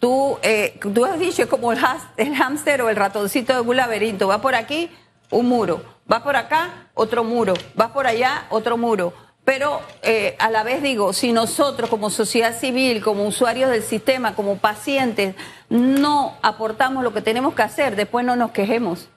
tú, 0.00 0.38
eh, 0.42 0.80
tú 0.92 1.04
has 1.04 1.20
dicho, 1.20 1.42
es 1.42 1.48
como 1.48 1.70
el, 1.70 1.78
hámster 1.78 2.82
o 2.82 2.90
el 2.90 2.96
ratoncito 2.96 3.54
de 3.54 3.60
un 3.60 3.76
laberinto, 3.76 4.26
va 4.26 4.40
por 4.40 4.56
aquí, 4.56 4.90
un 5.30 5.48
muro, 5.48 5.80
va 6.10 6.24
por 6.24 6.34
acá, 6.34 6.88
otro 6.94 7.22
muro, 7.22 7.54
va 7.80 7.92
por 7.92 8.08
allá, 8.08 8.48
otro 8.50 8.76
muro. 8.76 9.12
Pero 9.48 9.80
eh, 10.02 10.36
a 10.40 10.50
la 10.50 10.62
vez 10.62 10.82
digo, 10.82 11.14
si 11.14 11.32
nosotros 11.32 11.88
como 11.88 12.10
sociedad 12.10 12.54
civil, 12.54 13.02
como 13.02 13.24
usuarios 13.26 13.70
del 13.70 13.82
sistema, 13.82 14.34
como 14.34 14.58
pacientes, 14.58 15.36
no 15.70 16.36
aportamos 16.42 17.02
lo 17.02 17.14
que 17.14 17.22
tenemos 17.22 17.54
que 17.54 17.62
hacer, 17.62 17.96
después 17.96 18.26
no 18.26 18.36
nos 18.36 18.50
quejemos. 18.50 19.08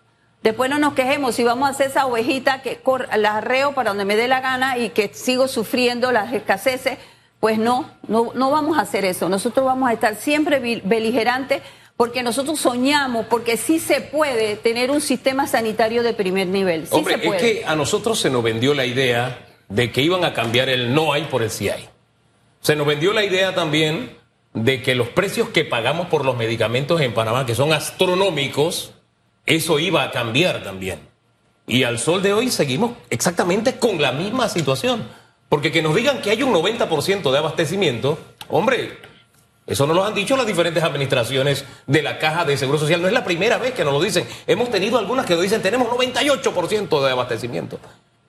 Después 0.42 0.70
no 0.70 0.80
nos 0.80 0.94
quejemos 0.94 1.36
si 1.36 1.44
vamos 1.44 1.68
a 1.68 1.72
hacer 1.74 1.88
esa 1.88 2.06
ovejita 2.06 2.62
que 2.62 2.82
la 3.18 3.36
arreo 3.36 3.74
para 3.74 3.90
donde 3.90 4.06
me 4.06 4.16
dé 4.16 4.30
la 4.30 4.40
gana 4.40 4.78
y 4.78 4.92
que 4.92 5.12
sigo 5.14 5.50
sufriendo 5.50 6.14
las 6.14 6.32
escaseces. 6.32 6.98
Pues 7.42 7.58
no, 7.58 7.92
no, 8.08 8.32
no 8.34 8.52
vamos 8.52 8.78
a 8.78 8.84
hacer 8.84 9.04
eso. 9.04 9.28
Nosotros 9.28 9.66
vamos 9.66 9.90
a 9.90 9.94
estar 9.94 10.16
siempre 10.16 10.82
beligerantes 10.86 11.62
porque 11.98 12.24
nosotros 12.24 12.58
soñamos, 12.58 13.26
porque 13.26 13.58
sí 13.58 13.80
se 13.80 14.00
puede 14.00 14.56
tener 14.56 14.92
un 14.92 15.02
sistema 15.02 15.46
sanitario 15.46 16.04
de 16.04 16.14
primer 16.14 16.48
nivel. 16.48 16.88
Sí 16.88 16.96
Hombre, 16.96 17.16
se 17.16 17.28
puede. 17.28 17.36
es 17.36 17.60
que 17.60 17.66
a 17.66 17.76
nosotros 17.76 18.18
se 18.18 18.30
nos 18.30 18.42
vendió 18.42 18.74
la 18.74 18.86
idea 18.86 19.51
de 19.72 19.92
que 19.92 20.02
iban 20.02 20.26
a 20.26 20.34
cambiar 20.34 20.70
el 20.70 20.94
no 20.94 21.14
hay 21.14 21.24
por 21.24 21.42
el 21.42 21.50
sí 21.50 21.70
hay. 21.70 21.88
Se 22.60 22.76
nos 22.76 22.86
vendió 22.86 23.14
la 23.14 23.24
idea 23.24 23.56
también 23.56 24.18
de 24.54 24.82
que 24.82 24.96
los 24.96 25.08
precios 25.08 25.50
que 25.50 25.64
pagamos 25.64 26.08
por 26.08 26.26
los 26.26 26.36
medicamentos 26.36 27.00
en 27.00 27.14
Panamá, 27.14 27.46
que 27.46 27.56
son 27.56 27.72
astronómicos, 27.72 28.92
eso 29.46 29.80
iba 29.80 30.04
a 30.04 30.12
cambiar 30.12 30.62
también. 30.62 31.00
Y 31.68 31.84
al 31.84 32.00
sol 32.00 32.22
de 32.22 32.34
hoy 32.34 32.52
seguimos 32.52 32.92
exactamente 33.10 33.80
con 33.80 34.02
la 34.02 34.12
misma 34.12 34.50
situación. 34.50 35.08
Porque 35.48 35.72
que 35.72 35.82
nos 35.82 35.96
digan 35.96 36.22
que 36.22 36.32
hay 36.32 36.44
un 36.44 36.54
90% 36.54 37.32
de 37.32 37.38
abastecimiento, 37.38 38.20
hombre, 38.50 38.98
eso 39.68 39.88
nos 39.88 39.96
lo 39.96 40.04
han 40.04 40.14
dicho 40.14 40.36
las 40.36 40.46
diferentes 40.46 40.84
administraciones 40.84 41.64
de 41.88 42.02
la 42.02 42.20
Caja 42.20 42.44
de 42.44 42.58
Seguro 42.58 42.78
Social. 42.78 43.02
No 43.02 43.08
es 43.08 43.14
la 43.14 43.24
primera 43.24 43.58
vez 43.58 43.74
que 43.74 43.86
nos 43.86 43.94
lo 43.94 44.02
dicen. 44.02 44.28
Hemos 44.48 44.70
tenido 44.70 44.98
algunas 44.98 45.26
que 45.26 45.34
nos 45.34 45.44
dicen 45.44 45.62
tenemos 45.62 45.88
98% 45.88 47.04
de 47.04 47.12
abastecimiento. 47.12 47.80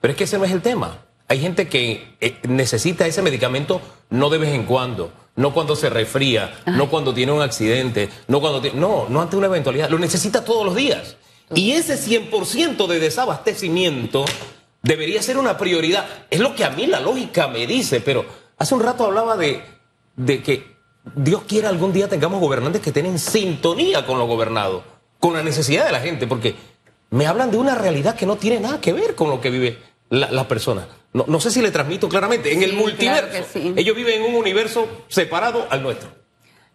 Pero 0.00 0.12
es 0.12 0.16
que 0.16 0.24
ese 0.24 0.38
no 0.38 0.44
es 0.44 0.52
el 0.52 0.62
tema. 0.62 0.98
Hay 1.28 1.40
gente 1.40 1.68
que 1.68 2.16
eh, 2.20 2.38
necesita 2.48 3.06
ese 3.06 3.22
medicamento 3.22 3.80
no 4.10 4.28
de 4.28 4.38
vez 4.38 4.50
en 4.50 4.64
cuando, 4.64 5.12
no 5.36 5.54
cuando 5.54 5.76
se 5.76 5.88
resfría, 5.88 6.62
no 6.66 6.90
cuando 6.90 7.14
tiene 7.14 7.32
un 7.32 7.42
accidente, 7.42 8.10
no 8.28 8.40
cuando 8.40 8.60
tiene, 8.60 8.78
no, 8.78 9.06
no 9.08 9.22
ante 9.22 9.36
una 9.36 9.46
eventualidad, 9.46 9.88
lo 9.88 9.98
necesita 9.98 10.44
todos 10.44 10.64
los 10.66 10.74
días. 10.74 11.16
Y 11.54 11.72
ese 11.72 11.96
100% 11.96 12.86
de 12.86 12.98
desabastecimiento 12.98 14.24
debería 14.82 15.22
ser 15.22 15.38
una 15.38 15.56
prioridad. 15.56 16.06
Es 16.30 16.40
lo 16.40 16.54
que 16.54 16.64
a 16.64 16.70
mí 16.70 16.86
la 16.86 17.00
lógica 17.00 17.48
me 17.48 17.66
dice, 17.66 18.00
pero 18.00 18.24
hace 18.58 18.74
un 18.74 18.82
rato 18.82 19.04
hablaba 19.04 19.36
de, 19.36 19.62
de 20.16 20.42
que 20.42 20.72
Dios 21.14 21.42
quiera 21.46 21.68
algún 21.68 21.92
día 21.92 22.08
tengamos 22.08 22.40
gobernantes 22.40 22.80
que 22.80 22.92
tienen 22.92 23.18
sintonía 23.18 24.06
con 24.06 24.18
lo 24.18 24.26
gobernado, 24.26 24.84
con 25.18 25.34
la 25.34 25.42
necesidad 25.42 25.86
de 25.86 25.92
la 25.92 26.00
gente, 26.00 26.26
porque 26.26 26.54
me 27.10 27.26
hablan 27.26 27.50
de 27.50 27.58
una 27.58 27.74
realidad 27.74 28.16
que 28.16 28.26
no 28.26 28.36
tiene 28.36 28.60
nada 28.60 28.80
que 28.80 28.92
ver 28.92 29.14
con 29.14 29.28
lo 29.28 29.40
que 29.40 29.50
vive 29.50 29.78
la, 30.08 30.30
la 30.30 30.46
persona. 30.48 30.86
No, 31.12 31.24
no 31.28 31.40
sé 31.40 31.50
si 31.50 31.60
le 31.60 31.70
transmito 31.70 32.08
claramente. 32.08 32.52
En 32.52 32.62
el 32.62 32.72
multiverso, 32.74 33.28
claro 33.28 33.46
sí. 33.52 33.74
ellos 33.76 33.94
viven 33.96 34.22
en 34.22 34.30
un 34.30 34.36
universo 34.36 34.88
separado 35.08 35.66
al 35.70 35.82
nuestro. 35.82 36.10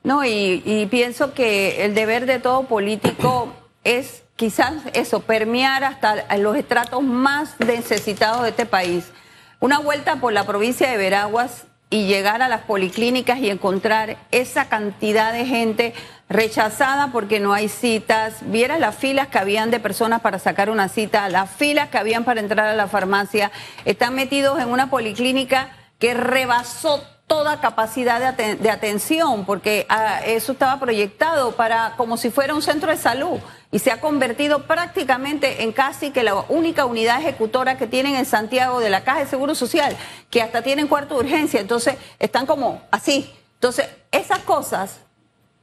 No, 0.03 0.23
y, 0.23 0.61
y 0.65 0.85
pienso 0.87 1.33
que 1.33 1.85
el 1.85 1.95
deber 1.95 2.25
de 2.25 2.39
todo 2.39 2.63
político 2.63 3.53
es 3.83 4.23
quizás 4.35 4.73
eso, 4.93 5.21
permear 5.21 5.83
hasta 5.83 6.37
los 6.37 6.55
estratos 6.55 7.03
más 7.03 7.59
necesitados 7.59 8.43
de 8.43 8.49
este 8.49 8.65
país. 8.65 9.11
Una 9.59 9.79
vuelta 9.79 10.17
por 10.17 10.31
la 10.31 10.45
provincia 10.45 10.89
de 10.89 10.97
Veraguas 10.97 11.66
y 11.89 12.05
llegar 12.07 12.41
a 12.41 12.49
las 12.49 12.61
policlínicas 12.61 13.39
y 13.39 13.49
encontrar 13.49 14.17
esa 14.31 14.67
cantidad 14.67 15.31
de 15.31 15.45
gente 15.45 15.93
rechazada 16.27 17.07
porque 17.13 17.39
no 17.39 17.53
hay 17.53 17.69
citas. 17.69 18.35
Viera 18.41 18.77
las 18.77 18.95
filas 18.95 19.27
que 19.29 19.39
habían 19.39 19.71
de 19.71 19.79
personas 19.79 20.21
para 20.21 20.39
sacar 20.39 20.69
una 20.69 20.89
cita, 20.89 21.29
las 21.29 21.49
filas 21.49 21.89
que 21.89 21.97
habían 21.97 22.25
para 22.25 22.41
entrar 22.41 22.67
a 22.67 22.73
la 22.75 22.87
farmacia. 22.87 23.51
Están 23.85 24.15
metidos 24.15 24.59
en 24.59 24.69
una 24.69 24.89
policlínica 24.89 25.69
que 25.99 26.13
rebasó 26.13 27.01
toda 27.25 27.59
capacidad 27.59 28.19
de, 28.19 28.25
aten- 28.27 28.57
de 28.59 28.69
atención, 28.69 29.45
porque 29.45 29.85
ah, 29.89 30.19
eso 30.25 30.53
estaba 30.53 30.79
proyectado 30.79 31.53
para 31.55 31.93
como 31.97 32.17
si 32.17 32.29
fuera 32.31 32.53
un 32.53 32.61
centro 32.61 32.91
de 32.91 32.97
salud 32.97 33.39
y 33.71 33.79
se 33.79 33.91
ha 33.91 33.99
convertido 33.99 34.63
prácticamente 34.63 35.63
en 35.63 35.73
casi 35.73 36.11
que 36.11 36.23
la 36.23 36.35
única 36.49 36.85
unidad 36.85 37.19
ejecutora 37.19 37.77
que 37.77 37.87
tienen 37.87 38.15
en 38.15 38.25
Santiago 38.25 38.79
de 38.79 38.89
la 38.89 39.03
Caja 39.03 39.19
de 39.19 39.27
Seguro 39.27 39.55
Social, 39.55 39.97
que 40.29 40.41
hasta 40.41 40.61
tienen 40.61 40.87
cuarto 40.87 41.15
de 41.15 41.21
urgencia, 41.21 41.59
entonces 41.59 41.95
están 42.19 42.45
como 42.45 42.81
así. 42.91 43.33
Entonces, 43.55 43.89
esas 44.11 44.39
cosas 44.39 44.99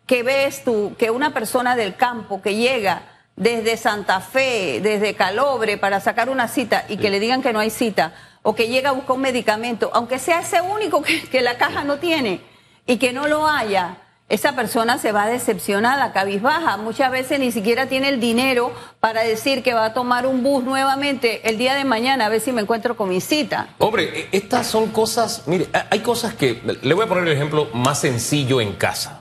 que 0.06 0.22
ves 0.22 0.64
tú, 0.64 0.94
que 0.98 1.10
una 1.10 1.32
persona 1.32 1.76
del 1.76 1.96
campo 1.96 2.42
que 2.42 2.56
llega 2.56 3.02
desde 3.36 3.76
Santa 3.76 4.20
Fe, 4.20 4.80
desde 4.82 5.14
Calobre 5.14 5.78
para 5.78 6.00
sacar 6.00 6.28
una 6.28 6.46
cita 6.48 6.84
y 6.88 6.98
que 6.98 7.10
le 7.10 7.20
digan 7.20 7.42
que 7.42 7.52
no 7.52 7.58
hay 7.58 7.70
cita, 7.70 8.12
o 8.42 8.54
que 8.54 8.68
llega 8.68 8.90
a 8.90 8.92
buscar 8.92 9.16
un 9.16 9.22
medicamento, 9.22 9.90
aunque 9.94 10.18
sea 10.18 10.40
ese 10.40 10.60
único 10.60 11.02
que, 11.02 11.22
que 11.22 11.40
la 11.40 11.56
caja 11.56 11.84
no 11.84 11.96
tiene 11.98 12.42
y 12.86 12.98
que 12.98 13.14
no 13.14 13.26
lo 13.26 13.48
haya, 13.48 13.96
esa 14.28 14.56
persona 14.56 14.98
se 14.98 15.12
va 15.12 15.26
decepcionada, 15.26 16.12
cabizbaja. 16.12 16.76
Muchas 16.78 17.10
veces 17.10 17.38
ni 17.38 17.52
siquiera 17.52 17.86
tiene 17.88 18.08
el 18.08 18.20
dinero 18.20 18.72
para 19.00 19.22
decir 19.22 19.62
que 19.62 19.74
va 19.74 19.84
a 19.86 19.94
tomar 19.94 20.26
un 20.26 20.42
bus 20.42 20.64
nuevamente 20.64 21.48
el 21.48 21.58
día 21.58 21.74
de 21.74 21.84
mañana 21.84 22.26
a 22.26 22.28
ver 22.30 22.40
si 22.40 22.50
me 22.52 22.62
encuentro 22.62 22.96
con 22.96 23.08
mi 23.10 23.20
cita. 23.20 23.68
Hombre, 23.78 24.20
e- 24.20 24.28
estas 24.32 24.66
son 24.66 24.88
cosas, 24.88 25.42
mire, 25.46 25.68
ha- 25.74 25.86
hay 25.90 26.00
cosas 26.00 26.34
que, 26.34 26.60
le 26.82 26.94
voy 26.94 27.04
a 27.04 27.08
poner 27.08 27.24
el 27.24 27.32
ejemplo 27.32 27.68
más 27.74 28.00
sencillo 28.00 28.60
en 28.60 28.72
casa. 28.74 29.20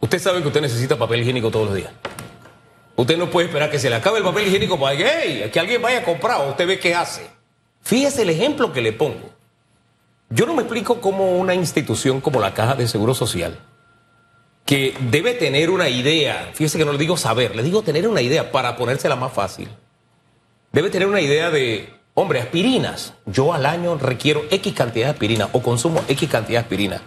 Usted 0.00 0.18
sabe 0.20 0.40
que 0.40 0.48
usted 0.48 0.60
necesita 0.60 0.96
papel 0.96 1.20
higiénico 1.22 1.50
todos 1.50 1.66
los 1.66 1.74
días. 1.76 1.90
Usted 2.94 3.16
no 3.16 3.28
puede 3.30 3.48
esperar 3.48 3.70
que 3.70 3.78
se 3.78 3.88
le 3.90 3.96
acabe 3.96 4.18
el 4.18 4.24
papel 4.24 4.46
higiénico 4.46 4.78
para 4.78 4.96
que, 4.96 5.04
hey, 5.06 5.50
que 5.52 5.58
alguien 5.58 5.80
vaya 5.82 5.98
a 6.00 6.04
comprar 6.04 6.40
o 6.42 6.50
usted 6.50 6.66
ve 6.66 6.78
qué 6.78 6.94
hace. 6.94 7.26
Fíjese 7.82 8.22
el 8.22 8.30
ejemplo 8.30 8.72
que 8.72 8.80
le 8.80 8.92
pongo. 8.92 9.30
Yo 10.30 10.46
no 10.46 10.54
me 10.54 10.62
explico 10.62 11.00
cómo 11.00 11.32
una 11.38 11.54
institución 11.54 12.20
como 12.20 12.38
la 12.40 12.54
Caja 12.54 12.74
de 12.74 12.86
Seguro 12.88 13.14
Social, 13.14 13.58
que 14.64 14.96
debe 15.10 15.34
tener 15.34 15.70
una 15.70 15.88
idea, 15.88 16.50
fíjese 16.54 16.78
que 16.78 16.84
no 16.84 16.92
le 16.92 16.98
digo 16.98 17.16
saber, 17.16 17.56
le 17.56 17.62
digo 17.62 17.82
tener 17.82 18.06
una 18.08 18.22
idea 18.22 18.52
para 18.52 18.76
ponérsela 18.76 19.16
más 19.16 19.32
fácil 19.32 19.68
debe 20.72 20.88
tener 20.88 21.06
una 21.06 21.20
idea 21.20 21.50
de, 21.50 21.92
hombre, 22.14 22.40
aspirinas. 22.40 23.12
Yo 23.26 23.52
al 23.52 23.66
año 23.66 23.96
requiero 23.98 24.44
X 24.50 24.72
cantidad 24.72 25.06
de 25.08 25.10
aspirina 25.12 25.50
o 25.52 25.60
consumo 25.62 26.02
X 26.08 26.30
cantidad 26.30 26.60
de 26.60 26.64
aspirina. 26.64 27.02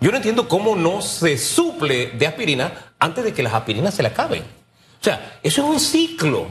Yo 0.00 0.12
no 0.12 0.18
entiendo 0.18 0.46
cómo 0.48 0.76
no 0.76 1.02
se 1.02 1.36
suple 1.36 2.12
de 2.12 2.28
aspirina 2.28 2.92
antes 3.00 3.24
de 3.24 3.32
que 3.34 3.42
las 3.42 3.54
aspirinas 3.54 3.94
se 3.94 4.02
le 4.04 4.10
acaben. 4.10 4.42
O 4.42 5.04
sea, 5.04 5.40
eso 5.42 5.62
es 5.64 5.68
un 5.68 5.80
ciclo. 5.80 6.46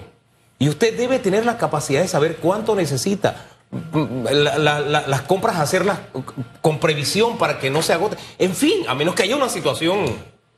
Y 0.60 0.68
usted 0.68 0.98
debe 0.98 1.20
tener 1.20 1.46
la 1.46 1.58
capacidad 1.58 2.02
de 2.02 2.10
saber 2.10 2.36
cuánto 2.42 2.76
necesita. 2.76 3.46
Mm, 3.72 4.26
la- 4.30 4.58
la- 4.58 4.80
la- 4.82 5.08
las 5.08 5.22
compras, 5.22 5.56
hacerlas 5.58 6.00
con 6.62 6.80
previsión 6.82 7.38
para 7.38 7.60
que 7.60 7.70
no 7.70 7.82
se 7.82 7.94
agote. 7.94 8.18
En 8.40 8.54
fin, 8.54 8.84
a 8.90 8.94
menos 8.94 9.16
que 9.16 9.24
haya 9.24 9.38
una 9.38 9.48
situación, 9.48 10.06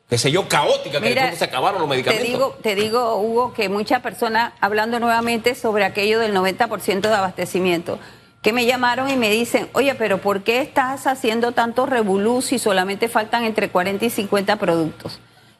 qué 0.09 0.17
sé 0.17 0.31
yo, 0.31 0.47
caótica, 0.49 0.99
que 0.99 1.09
de 1.09 1.15
pronto 1.15 1.35
se 1.37 1.45
acabaron 1.45 1.79
los 1.79 1.87
medicamentos. 1.87 2.25
Te 2.25 2.31
digo, 2.31 2.57
te 2.63 2.75
digo, 2.75 3.15
Hugo, 3.17 3.53
que 3.53 3.69
muchas 3.69 4.01
personas, 4.01 4.53
hablando 4.59 4.99
nuevamente 4.99 5.53
sobre 5.53 5.85
aquello 5.85 6.19
del 6.19 6.33
90% 6.33 7.01
de 7.01 7.13
abastecimiento, 7.13 7.99
que 8.41 8.51
me 8.51 8.65
llamaron 8.65 9.09
y 9.09 9.17
me 9.17 9.29
dicen, 9.29 9.69
oye, 9.73 9.93
pero 9.95 10.19
¿por 10.19 10.43
qué 10.43 10.61
estás 10.61 11.05
haciendo 11.05 11.51
tanto 11.51 11.85
revolú 11.85 12.41
si 12.41 12.57
solamente 12.57 13.07
faltan 13.07 13.43
entre 13.43 13.69
40 13.69 14.05
y 14.05 14.09
50 14.09 14.55
productos? 14.55 15.19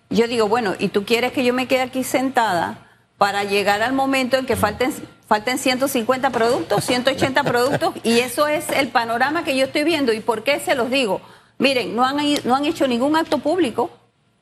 Yo 0.10 0.27
digo, 0.27 0.48
bueno, 0.48 0.74
¿y 0.79 0.88
tú 0.88 1.06
quieres 1.06 1.32
que 1.32 1.44
yo 1.44 1.53
me 1.53 1.68
quede 1.68 1.82
aquí 1.82 2.03
sentada 2.03 2.88
para 3.20 3.44
llegar 3.44 3.84
al 3.84 3.94
momento 3.94 4.38
en 4.38 4.48
que 4.48 4.56
falten, 4.56 4.91
falten 5.27 5.60
150 5.60 6.32
productos, 6.32 6.84
180 6.86 7.44
productos? 7.44 7.94
Y 8.03 8.20
eso 8.20 8.48
es 8.48 8.70
el 8.70 8.88
panorama 8.88 9.44
que 9.44 9.56
yo 9.56 9.65
estoy 9.65 9.84
viendo. 9.84 10.12
¿Y 10.12 10.22
por 10.22 10.44
qué 10.44 10.60
se 10.60 10.74
los 10.74 10.89
digo? 10.89 11.22
Miren, 11.60 11.96
no 11.96 12.03
han, 12.06 12.18
no 12.46 12.56
han 12.56 12.65
hecho 12.65 12.88
ningún 12.88 13.15
acto 13.15 13.38
público 13.38 13.91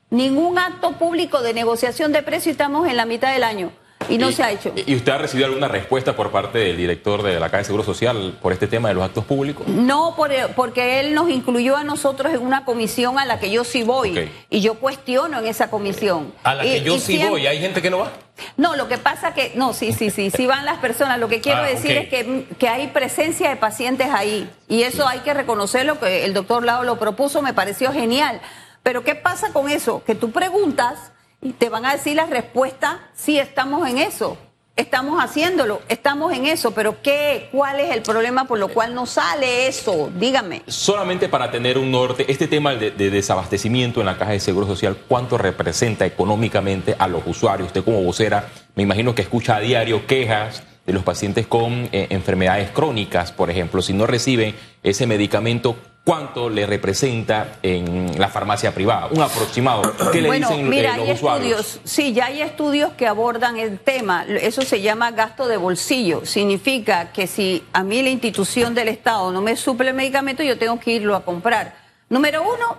ningún 0.10 0.58
acto 0.58 0.94
público 0.94 1.42
de 1.42 1.54
negociación 1.54 2.12
de 2.12 2.22
precio 2.24 2.50
y 2.50 2.54
estamos 2.54 2.88
en 2.88 2.98
la 2.98 3.06
mitad 3.06 3.34
del 3.34 3.44
año. 3.44 3.72
y 4.10 4.18
no 4.20 4.32
se 4.32 4.42
ha 4.42 4.52
hecho. 4.52 4.72
¿Y 4.86 4.96
usted 4.96 5.12
ha 5.12 5.18
recibido 5.18 5.48
alguna 5.48 5.68
respuesta 5.68 6.16
por 6.16 6.32
parte 6.32 6.60
del 6.60 6.78
director 6.78 7.24
de 7.24 7.34
la 7.42 7.48
Caja 7.48 7.58
de 7.58 7.64
Seguro 7.66 7.84
Social 7.84 8.38
por 8.42 8.54
este 8.54 8.66
tema 8.68 8.88
de 8.88 8.94
los 8.94 9.04
actos 9.04 9.26
públicos? 9.26 9.68
No, 9.68 10.14
por- 10.16 10.32
porque 10.56 11.02
él 11.02 11.14
nos 11.14 11.30
incluyó 11.30 11.76
a 11.76 11.84
nosotros 11.84 12.32
en 12.34 12.40
una 12.42 12.64
comisión 12.64 13.20
a 13.20 13.26
la 13.26 13.38
que 13.40 13.50
yo 13.52 13.66
sí 13.66 13.84
voy 13.84 14.30
y 14.50 14.62
yo 14.62 14.76
cuestiono 14.76 15.40
en 15.40 15.48
esa 15.48 15.70
comisión. 15.70 16.32
A 16.44 16.54
la 16.56 16.64
que 16.64 16.78
Y- 16.78 16.84
yo 16.84 16.96
y 16.96 17.00
sí 17.02 17.06
siempre- 17.14 17.30
voy, 17.32 17.48
hay 17.48 17.60
gente 17.60 17.82
que 17.82 17.90
no 17.90 17.98
va. 17.98 18.12
No, 18.56 18.78
lo 18.78 18.88
que 18.88 18.98
pasa 18.98 19.34
que, 19.34 19.52
no, 19.56 19.74
sí, 19.74 19.92
sí, 19.92 20.10
sí, 20.10 20.30
sí 20.30 20.46
van 20.48 20.64
las 20.64 20.78
personas. 20.78 21.20
Lo 21.20 21.28
que 21.28 21.42
quiero 21.42 21.64
Ah, 21.64 21.68
decir 21.68 21.92
es 21.98 22.08
que, 22.08 22.46
que 22.58 22.70
hay 22.70 22.88
presencia 22.88 23.50
de 23.50 23.58
pacientes 23.58 24.08
ahí 24.14 24.50
y 24.70 24.84
eso 24.84 25.06
hay 25.06 25.20
que 25.20 25.34
reconocerlo, 25.34 26.00
que 26.00 26.24
el 26.24 26.34
doctor 26.34 26.64
Lau 26.64 26.84
lo 26.84 26.98
propuso, 26.98 27.42
me 27.42 27.54
pareció 27.54 27.92
genial. 27.92 28.40
Pero 28.88 29.04
¿qué 29.04 29.16
pasa 29.16 29.52
con 29.52 29.70
eso? 29.70 30.02
Que 30.06 30.16
tú 30.16 30.32
preguntas 30.32 31.12
y 31.42 31.52
te 31.52 31.68
van 31.68 31.86
a 31.86 31.92
decir 31.92 32.16
la 32.16 32.26
respuesta, 32.26 33.02
sí, 33.14 33.38
estamos 33.38 33.86
en 33.90 33.98
eso, 33.98 34.38
estamos 34.78 35.22
haciéndolo, 35.22 35.82
estamos 35.90 36.32
en 36.32 36.46
eso, 36.46 36.72
pero 36.72 37.02
¿qué? 37.02 37.50
¿Cuál 37.52 37.82
es 37.82 37.94
el 37.94 38.02
problema 38.02 38.46
por 38.46 38.60
lo 38.60 38.70
cual 38.70 38.96
no 38.96 39.06
sale 39.06 39.68
eso? 39.68 40.10
Dígame. 40.18 40.62
Solamente 40.68 41.28
para 41.28 41.52
tener 41.52 41.78
un 41.78 41.92
norte, 41.92 42.32
este 42.32 42.48
tema 42.48 42.76
de, 42.76 42.92
de 42.92 43.10
desabastecimiento 43.10 44.00
en 44.00 44.06
la 44.06 44.18
Caja 44.18 44.32
de 44.32 44.40
Seguro 44.40 44.66
Social, 44.66 44.96
¿cuánto 45.06 45.38
representa 45.38 46.06
económicamente 46.06 46.96
a 46.98 47.10
los 47.10 47.24
usuarios? 47.28 47.68
Usted 47.68 47.84
como 47.84 48.02
vocera, 48.04 48.48
me 48.76 48.84
imagino 48.84 49.14
que 49.14 49.22
escucha 49.22 49.58
a 49.58 49.60
diario 49.60 50.08
quejas 50.08 50.64
de 50.86 50.94
los 50.94 51.04
pacientes 51.04 51.46
con 51.46 51.90
eh, 51.92 52.08
enfermedades 52.12 52.72
crónicas, 52.72 53.34
por 53.34 53.52
ejemplo. 53.52 53.82
Si 53.82 53.92
no 53.92 54.08
reciben 54.08 54.56
ese 54.82 55.06
medicamento, 55.06 55.76
¿cuánto 56.08 56.50
le 56.50 56.66
representa 56.66 57.58
en 57.62 58.18
la 58.18 58.30
farmacia 58.30 58.74
privada? 58.74 59.08
Un 59.08 59.22
aproximado. 59.22 59.82
¿Qué 60.14 60.22
le 60.22 60.30
bueno, 60.30 60.48
dicen 60.48 60.66
eh, 60.66 60.70
mira, 60.70 60.96
los 60.96 61.06
hay 61.06 61.14
usuarios? 61.14 61.60
estudios, 61.60 61.82
sí, 61.84 62.14
ya 62.14 62.28
hay 62.28 62.42
estudios 62.42 62.94
que 62.94 63.08
abordan 63.08 63.58
el 63.58 63.78
tema. 63.78 64.24
Eso 64.26 64.62
se 64.62 64.80
llama 64.80 65.12
gasto 65.12 65.50
de 65.50 65.58
bolsillo. 65.58 66.26
Significa 66.26 67.12
que 67.12 67.28
si 67.28 67.62
a 67.74 67.84
mí 67.84 68.02
la 68.02 68.10
institución 68.10 68.74
del 68.74 68.88
Estado 68.88 69.34
no 69.34 69.42
me 69.42 69.58
suple 69.58 69.90
el 69.90 69.96
medicamento, 69.96 70.44
yo 70.44 70.58
tengo 70.58 70.80
que 70.80 70.92
irlo 70.92 71.14
a 71.14 71.26
comprar. 71.26 71.76
Número 72.08 72.42
uno, 72.42 72.78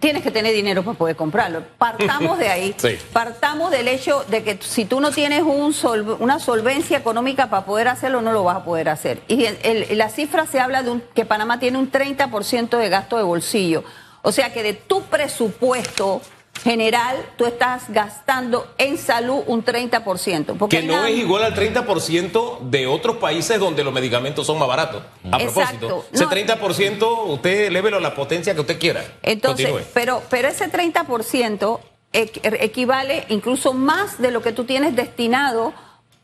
tienes 0.00 0.22
que 0.22 0.30
tener 0.30 0.52
dinero 0.54 0.82
para 0.82 0.96
poder 0.98 1.14
comprarlo. 1.16 1.62
Partamos 1.78 2.38
de 2.38 2.48
ahí. 2.48 2.74
Sí. 2.78 2.98
Partamos 3.12 3.70
del 3.70 3.86
hecho 3.88 4.24
de 4.28 4.42
que 4.42 4.58
si 4.62 4.84
tú 4.86 5.00
no 5.00 5.10
tienes 5.12 5.42
un 5.42 5.72
sol- 5.72 6.16
una 6.18 6.38
solvencia 6.40 6.98
económica 6.98 7.48
para 7.50 7.64
poder 7.66 7.88
hacerlo, 7.88 8.20
no 8.22 8.32
lo 8.32 8.42
vas 8.42 8.56
a 8.56 8.64
poder 8.64 8.88
hacer. 8.88 9.22
Y 9.28 9.44
el- 9.44 9.58
el- 9.62 9.98
la 9.98 10.08
cifra 10.08 10.46
se 10.46 10.58
habla 10.58 10.82
de 10.82 10.90
un- 10.90 11.02
que 11.14 11.24
Panamá 11.24 11.60
tiene 11.60 11.78
un 11.78 11.90
30% 11.90 12.78
de 12.78 12.88
gasto 12.88 13.16
de 13.18 13.22
bolsillo. 13.22 13.84
O 14.22 14.32
sea 14.32 14.52
que 14.52 14.62
de 14.62 14.72
tu 14.74 15.02
presupuesto 15.02 16.20
general, 16.62 17.16
tú 17.36 17.46
estás 17.46 17.84
gastando 17.88 18.72
en 18.78 18.98
salud 18.98 19.42
un 19.46 19.64
30%. 19.64 20.56
Porque 20.58 20.80
Que 20.80 20.86
no 20.86 21.04
es 21.04 21.16
igual 21.16 21.44
al 21.44 21.54
30% 21.54 22.58
de 22.70 22.86
otros 22.86 23.16
países 23.16 23.58
donde 23.58 23.82
los 23.84 23.92
medicamentos 23.92 24.46
son 24.46 24.58
más 24.58 24.68
baratos. 24.68 25.02
A 25.30 25.40
Exacto. 25.40 25.86
propósito, 25.88 26.06
ese 26.12 26.24
No. 26.24 26.30
30% 26.30 27.24
usted 27.32 27.70
lévelo 27.70 27.96
a 27.96 28.00
la 28.00 28.14
potencia 28.14 28.54
que 28.54 28.60
usted 28.60 28.78
quiera. 28.78 29.04
Entonces, 29.22 29.66
Continúe. 29.68 29.90
pero, 29.94 30.22
pero 30.28 30.48
ese 30.48 30.68
30% 30.68 31.80
equ- 32.12 32.56
equivale 32.60 33.24
incluso 33.28 33.72
más 33.72 34.18
de 34.20 34.30
lo 34.30 34.42
que 34.42 34.52
tú 34.52 34.64
tienes 34.64 34.94
destinado 34.96 35.72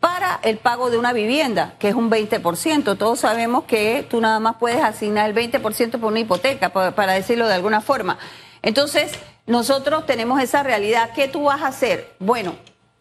para 0.01 0.39
el 0.43 0.59
pago 0.59 0.91
de 0.91 0.99
una 0.99 1.13
vivienda, 1.15 1.75
que 1.79 1.89
es 1.89 1.95
un 1.95 2.11
20%. 2.11 2.97
Todos 2.99 3.21
sabemos 3.21 3.65
que 3.65 4.07
tú 4.09 4.21
nada 4.21 4.39
más 4.41 4.57
puedes 4.61 4.83
asignar 4.83 5.29
el 5.29 5.35
20% 5.35 5.99
por 5.99 6.11
una 6.13 6.21
hipoteca, 6.21 6.69
pa- 6.69 6.91
para 6.93 7.15
decirlo 7.15 7.49
de 7.49 7.55
alguna 7.55 7.81
forma. 7.81 8.19
Entonces, 8.63 9.13
nosotros 9.47 10.07
tenemos 10.07 10.43
esa 10.43 10.63
realidad. 10.63 11.11
¿Qué 11.15 11.29
tú 11.29 11.45
vas 11.45 11.63
a 11.63 11.69
hacer? 11.69 12.15
Bueno, 12.19 12.55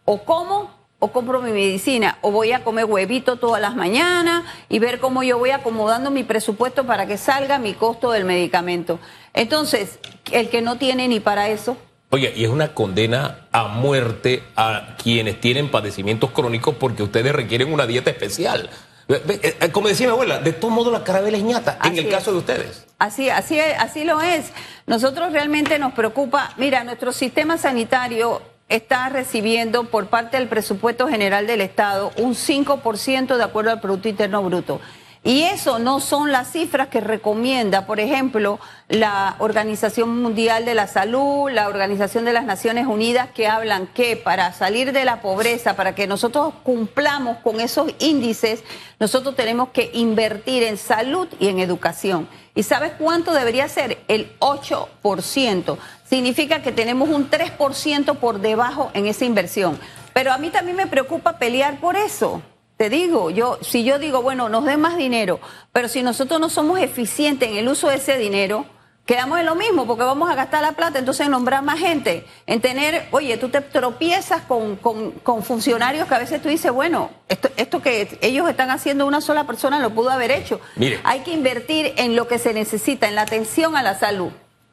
o 0.06 0.24
como 0.24 0.74
o 1.00 1.12
compro 1.12 1.42
mi 1.42 1.52
medicina, 1.52 2.18
o 2.22 2.32
voy 2.32 2.52
a 2.52 2.64
comer 2.64 2.86
huevito 2.86 3.36
todas 3.36 3.62
las 3.62 3.76
mañanas 3.76 4.44
y 4.70 4.80
ver 4.80 5.00
cómo 5.00 5.24
yo 5.24 5.38
voy 5.38 5.52
acomodando 5.52 6.10
mi 6.10 6.24
presupuesto 6.24 6.86
para 6.86 7.06
que 7.06 7.18
salga 7.18 7.60
mi 7.60 7.74
costo 7.74 8.12
del 8.12 8.26
medicamento. 8.26 9.00
Entonces, 9.34 10.00
el 10.32 10.50
que 10.50 10.62
no 10.62 10.78
tiene 10.78 11.08
ni 11.08 11.20
para 11.20 11.50
eso, 11.50 11.78
Oye, 12.12 12.32
y 12.36 12.46
es 12.46 12.50
una 12.50 12.74
condena 12.74 13.48
a 13.52 13.68
muerte 13.68 14.44
a 14.56 14.96
quienes 15.02 15.42
tienen 15.42 15.70
padecimientos 15.70 16.32
crónicos 16.32 16.76
porque 16.76 17.04
ustedes 17.04 17.34
requieren 17.34 17.74
una 17.74 17.88
dieta 17.88 18.10
especial. 18.10 18.70
Ve- 19.08 19.22
eh, 19.62 19.70
Como 19.72 19.88
decía 19.88 20.08
mi 20.08 20.14
abuela, 20.14 20.40
de 20.40 20.52
todos 20.54 20.74
modos 20.74 20.92
la 20.92 21.04
carabela 21.04 21.38
es 21.38 21.44
ñata, 21.44 21.78
en 21.84 21.98
el 21.98 22.10
caso 22.10 22.32
de 22.32 22.38
ustedes. 22.40 22.86
Así, 22.98 23.30
así, 23.30 23.60
así 23.60 24.04
lo 24.04 24.22
es. 24.22 24.52
Nosotros 24.88 25.32
realmente 25.32 25.78
nos 25.80 25.94
preocupa, 25.94 26.54
mira, 26.58 26.84
nuestro 26.84 27.12
sistema 27.12 27.58
sanitario 27.58 28.42
está 28.68 29.10
recibiendo 29.10 29.84
por 29.86 30.08
parte 30.08 30.38
del 30.38 30.48
presupuesto 30.48 31.08
general 31.08 31.46
del 31.46 31.62
Estado 31.62 32.12
un 32.18 32.34
5% 32.36 33.38
de 33.38 33.44
acuerdo 33.44 33.72
al 33.72 33.80
Producto 33.82 34.10
Interno 34.10 34.42
Bruto. 34.42 34.82
Y 35.28 35.42
eso 35.42 35.80
no 35.80 36.02
son 36.02 36.32
las 36.32 36.52
cifras 36.52 36.90
que 36.90 37.02
recomienda, 37.02 37.88
por 37.88 38.00
ejemplo, 38.00 38.60
la 38.90 39.36
Organización 39.40 40.22
Mundial 40.22 40.66
de 40.66 40.76
la 40.76 40.86
Salud, 40.86 41.50
la 41.50 41.68
Organización 41.68 42.26
de 42.26 42.34
las 42.34 42.46
Naciones 42.46 42.86
Unidas, 42.86 43.30
que 43.34 43.48
hablan 43.48 43.88
que 43.88 44.18
para 44.18 44.54
salir 44.54 44.92
de 44.92 45.04
la 45.04 45.24
pobreza, 45.24 45.76
para 45.76 45.96
que 45.96 46.06
nosotros 46.06 46.54
cumplamos 46.62 47.38
con 47.38 47.60
esos 47.60 47.92
índices, 47.98 48.64
nosotros 49.00 49.36
tenemos 49.36 49.70
que 49.70 49.90
invertir 49.96 50.62
en 50.62 50.78
salud 50.78 51.28
y 51.40 51.48
en 51.48 51.58
educación. 51.58 52.30
¿Y 52.54 52.62
sabes 52.62 52.92
cuánto 52.96 53.34
debería 53.34 53.68
ser? 53.68 53.98
El 54.08 54.38
8%. 54.38 55.78
Significa 56.08 56.62
que 56.62 56.72
tenemos 56.72 57.10
un 57.10 57.32
3% 57.32 58.18
por 58.18 58.42
debajo 58.42 58.92
en 58.94 59.08
esa 59.08 59.26
inversión. 59.26 59.80
Pero 60.14 60.32
a 60.32 60.38
mí 60.38 60.52
también 60.52 60.78
me 60.78 60.86
preocupa 60.86 61.40
pelear 61.40 61.80
por 61.80 61.96
eso. 61.96 62.44
Te 62.78 62.90
digo, 62.90 63.30
yo, 63.30 63.58
si 63.62 63.84
yo 63.84 64.00
digo, 64.00 64.22
bueno, 64.22 64.50
nos 64.50 64.66
den 64.66 64.82
más 64.82 64.98
dinero, 64.98 65.40
pero 65.72 65.88
si 65.88 66.04
nosotros 66.04 66.40
no 66.40 66.50
somos 66.50 66.80
eficientes 66.80 67.50
en 67.50 67.56
el 67.58 67.68
uso 67.70 67.88
de 67.88 67.96
ese 67.96 68.18
dinero, 68.18 68.66
quedamos 69.06 69.40
en 69.40 69.46
lo 69.46 69.56
mismo, 69.56 69.86
porque 69.88 70.04
vamos 70.04 70.30
a 70.30 70.36
gastar 70.36 70.62
la 70.62 70.74
plata, 70.74 71.00
entonces 71.00 71.26
en 71.26 71.32
nombrar 71.32 71.64
más 71.64 71.80
gente, 71.80 72.26
en 72.48 72.60
tener, 72.60 73.08
oye, 73.12 73.38
tú 73.38 73.48
te 73.50 73.62
tropiezas 73.62 74.42
con, 74.42 74.76
con- 74.78 75.12
con 75.12 75.44
funcionarios 75.44 76.08
que 76.08 76.16
a 76.16 76.20
veces 76.20 76.42
tú 76.42 76.50
dices, 76.50 76.72
bueno, 76.72 77.12
esto, 77.30 77.50
esto 77.56 77.82
que 77.82 78.18
ellos 78.22 78.50
están 78.50 78.72
haciendo 78.72 79.06
una 79.06 79.22
sola 79.22 79.46
persona 79.46 79.80
lo 79.80 79.92
pudo 79.92 80.10
haber 80.10 80.32
hecho. 80.32 80.60
Mire. 80.76 81.00
Hay 81.04 81.20
que 81.22 81.32
invertir 81.32 81.94
en 81.96 82.16
lo 82.18 82.28
que 82.28 82.40
se 82.40 82.54
necesita, 82.54 83.08
en 83.08 83.16
la 83.16 83.22
atención 83.22 83.78
a 83.78 83.84
la 83.84 83.98
salud. 83.98 84.32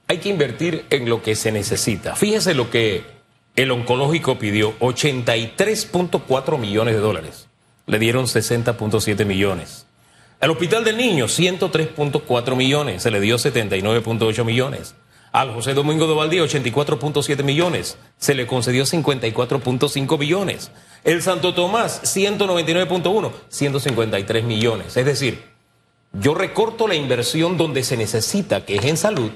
Hay 0.08 0.18
que 0.18 0.28
invertir 0.30 0.86
en 0.90 1.08
lo 1.08 1.22
que 1.22 1.36
se 1.36 1.52
necesita. 1.52 2.16
Fíjese 2.16 2.54
lo 2.54 2.68
que 2.70 3.04
el 3.54 3.70
oncológico 3.70 4.38
pidió, 4.38 4.76
83.4 4.80 6.58
millones 6.58 6.94
de 6.94 7.00
dólares. 7.00 7.41
Le 7.86 7.98
dieron 7.98 8.26
60.7 8.26 9.24
millones. 9.24 9.86
Al 10.40 10.50
Hospital 10.50 10.84
del 10.84 10.96
Niño, 10.96 11.26
103.4 11.26 12.56
millones. 12.56 13.02
Se 13.02 13.10
le 13.10 13.20
dio 13.20 13.36
79.8 13.36 14.44
millones. 14.44 14.94
Al 15.32 15.54
José 15.54 15.72
Domingo 15.72 16.06
de 16.06 16.14
Valdía, 16.14 16.42
84.7 16.42 17.42
millones. 17.42 17.96
Se 18.18 18.34
le 18.34 18.46
concedió 18.46 18.84
54.5 18.84 20.18
millones. 20.18 20.70
El 21.04 21.22
Santo 21.22 21.54
Tomás, 21.54 22.02
199.1, 22.02 23.32
153 23.48 24.44
millones. 24.44 24.96
Es 24.96 25.06
decir, 25.06 25.42
yo 26.12 26.34
recorto 26.34 26.86
la 26.86 26.94
inversión 26.94 27.56
donde 27.56 27.82
se 27.82 27.96
necesita, 27.96 28.66
que 28.66 28.76
es 28.76 28.84
en 28.84 28.98
salud, 28.98 29.30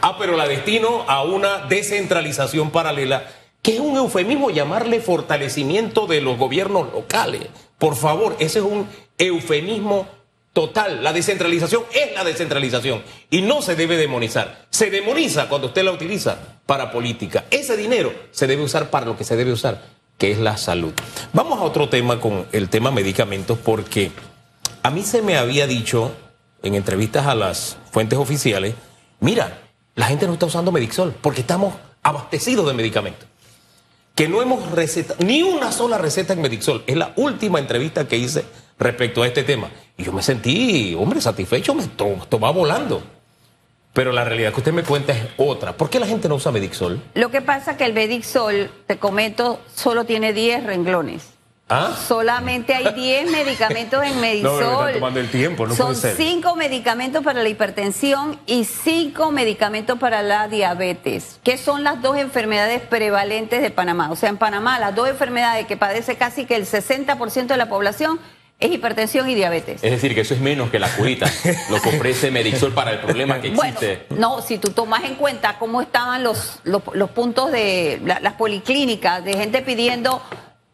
ah, 0.00 0.16
pero 0.18 0.36
la 0.36 0.46
destino 0.46 1.04
a 1.08 1.24
una 1.24 1.66
descentralización 1.66 2.70
paralela, 2.70 3.24
que 3.62 3.74
es 3.74 3.80
un 3.80 3.96
eufemismo 3.96 4.50
llamarle 4.50 5.00
fortalecimiento 5.00 6.06
de 6.06 6.20
los 6.20 6.38
gobiernos 6.38 6.92
locales. 6.92 7.48
Por 7.80 7.96
favor, 7.96 8.36
ese 8.38 8.58
es 8.58 8.64
un 8.64 8.86
eufemismo 9.16 10.06
total. 10.52 11.02
La 11.02 11.14
descentralización 11.14 11.82
es 11.94 12.14
la 12.14 12.24
descentralización 12.24 13.02
y 13.30 13.40
no 13.40 13.62
se 13.62 13.74
debe 13.74 13.96
demonizar. 13.96 14.66
Se 14.68 14.90
demoniza 14.90 15.48
cuando 15.48 15.68
usted 15.68 15.82
la 15.82 15.92
utiliza 15.92 16.38
para 16.66 16.92
política. 16.92 17.46
Ese 17.50 17.78
dinero 17.78 18.12
se 18.32 18.46
debe 18.46 18.62
usar 18.62 18.90
para 18.90 19.06
lo 19.06 19.16
que 19.16 19.24
se 19.24 19.34
debe 19.34 19.50
usar, 19.50 19.82
que 20.18 20.30
es 20.30 20.38
la 20.38 20.58
salud. 20.58 20.92
Vamos 21.32 21.58
a 21.58 21.62
otro 21.62 21.88
tema 21.88 22.20
con 22.20 22.46
el 22.52 22.68
tema 22.68 22.90
medicamentos, 22.90 23.58
porque 23.58 24.12
a 24.82 24.90
mí 24.90 25.02
se 25.02 25.22
me 25.22 25.38
había 25.38 25.66
dicho 25.66 26.12
en 26.62 26.74
entrevistas 26.74 27.26
a 27.26 27.34
las 27.34 27.78
fuentes 27.90 28.18
oficiales, 28.18 28.74
mira, 29.20 29.58
la 29.94 30.04
gente 30.04 30.26
no 30.26 30.34
está 30.34 30.44
usando 30.44 30.70
Medixol 30.70 31.14
porque 31.22 31.40
estamos 31.40 31.72
abastecidos 32.02 32.66
de 32.66 32.74
medicamentos. 32.74 33.26
Que 34.20 34.28
no 34.28 34.42
hemos 34.42 34.70
recetado 34.72 35.16
ni 35.24 35.42
una 35.42 35.72
sola 35.72 35.96
receta 35.96 36.34
en 36.34 36.42
Medixol. 36.42 36.84
Es 36.86 36.94
la 36.94 37.14
última 37.16 37.58
entrevista 37.58 38.06
que 38.06 38.18
hice 38.18 38.44
respecto 38.78 39.22
a 39.22 39.26
este 39.26 39.44
tema. 39.44 39.70
Y 39.96 40.04
yo 40.04 40.12
me 40.12 40.22
sentí, 40.22 40.94
hombre, 40.94 41.22
satisfecho, 41.22 41.74
me 41.74 41.86
to- 41.86 42.18
esto 42.20 42.38
va 42.38 42.50
volando. 42.50 43.02
Pero 43.94 44.12
la 44.12 44.22
realidad 44.22 44.52
que 44.52 44.58
usted 44.60 44.74
me 44.74 44.82
cuenta 44.82 45.14
es 45.14 45.22
otra. 45.38 45.74
¿Por 45.74 45.88
qué 45.88 45.98
la 45.98 46.06
gente 46.06 46.28
no 46.28 46.34
usa 46.34 46.52
Medixol? 46.52 47.00
Lo 47.14 47.30
que 47.30 47.40
pasa 47.40 47.78
que 47.78 47.86
el 47.86 47.94
Medixol, 47.94 48.70
te 48.86 48.98
comento, 48.98 49.58
solo 49.74 50.04
tiene 50.04 50.34
10 50.34 50.64
renglones. 50.64 51.22
¿Ah? 51.70 51.96
Solamente 52.06 52.74
hay 52.74 52.92
10 52.92 53.30
medicamentos 53.32 54.04
en 54.04 54.20
Medisol. 54.20 54.60
No, 54.62 54.82
me 54.82 54.92
tomando 54.94 55.20
el 55.20 55.30
tiempo, 55.30 55.66
no 55.66 55.74
Son 55.74 55.86
puede 55.94 56.00
ser. 56.00 56.16
5 56.16 56.56
medicamentos 56.56 57.22
para 57.24 57.42
la 57.42 57.48
hipertensión 57.48 58.38
y 58.46 58.64
5 58.64 59.30
medicamentos 59.30 59.98
para 59.98 60.22
la 60.22 60.48
diabetes, 60.48 61.38
que 61.44 61.56
son 61.56 61.84
las 61.84 62.02
dos 62.02 62.16
enfermedades 62.18 62.82
prevalentes 62.82 63.62
de 63.62 63.70
Panamá. 63.70 64.10
O 64.10 64.16
sea, 64.16 64.28
en 64.28 64.36
Panamá 64.36 64.78
las 64.78 64.94
dos 64.94 65.08
enfermedades 65.08 65.66
que 65.66 65.76
padece 65.76 66.16
casi 66.16 66.44
que 66.44 66.56
el 66.56 66.66
60% 66.66 67.46
de 67.46 67.56
la 67.56 67.68
población 67.68 68.18
es 68.58 68.70
hipertensión 68.72 69.30
y 69.30 69.34
diabetes. 69.34 69.82
Es 69.82 69.90
decir, 69.90 70.14
que 70.14 70.20
eso 70.20 70.34
es 70.34 70.40
menos 70.40 70.68
que 70.70 70.78
la 70.78 70.88
curita, 70.94 71.30
lo 71.70 71.80
que 71.80 71.88
ofrece 71.96 72.30
Medixol 72.30 72.72
para 72.74 72.90
el 72.90 72.98
problema 72.98 73.40
que 73.40 73.50
Bueno, 73.52 73.72
existe. 73.80 74.06
no, 74.10 74.42
si 74.42 74.58
tú 74.58 74.70
tomas 74.72 75.04
en 75.04 75.14
cuenta 75.14 75.56
cómo 75.58 75.80
estaban 75.80 76.22
los, 76.22 76.58
los, 76.64 76.82
los 76.92 77.08
puntos 77.10 77.50
de 77.52 78.02
la- 78.04 78.20
las 78.20 78.34
policlínicas, 78.34 79.24
de 79.24 79.32
gente 79.32 79.62
pidiendo 79.62 80.22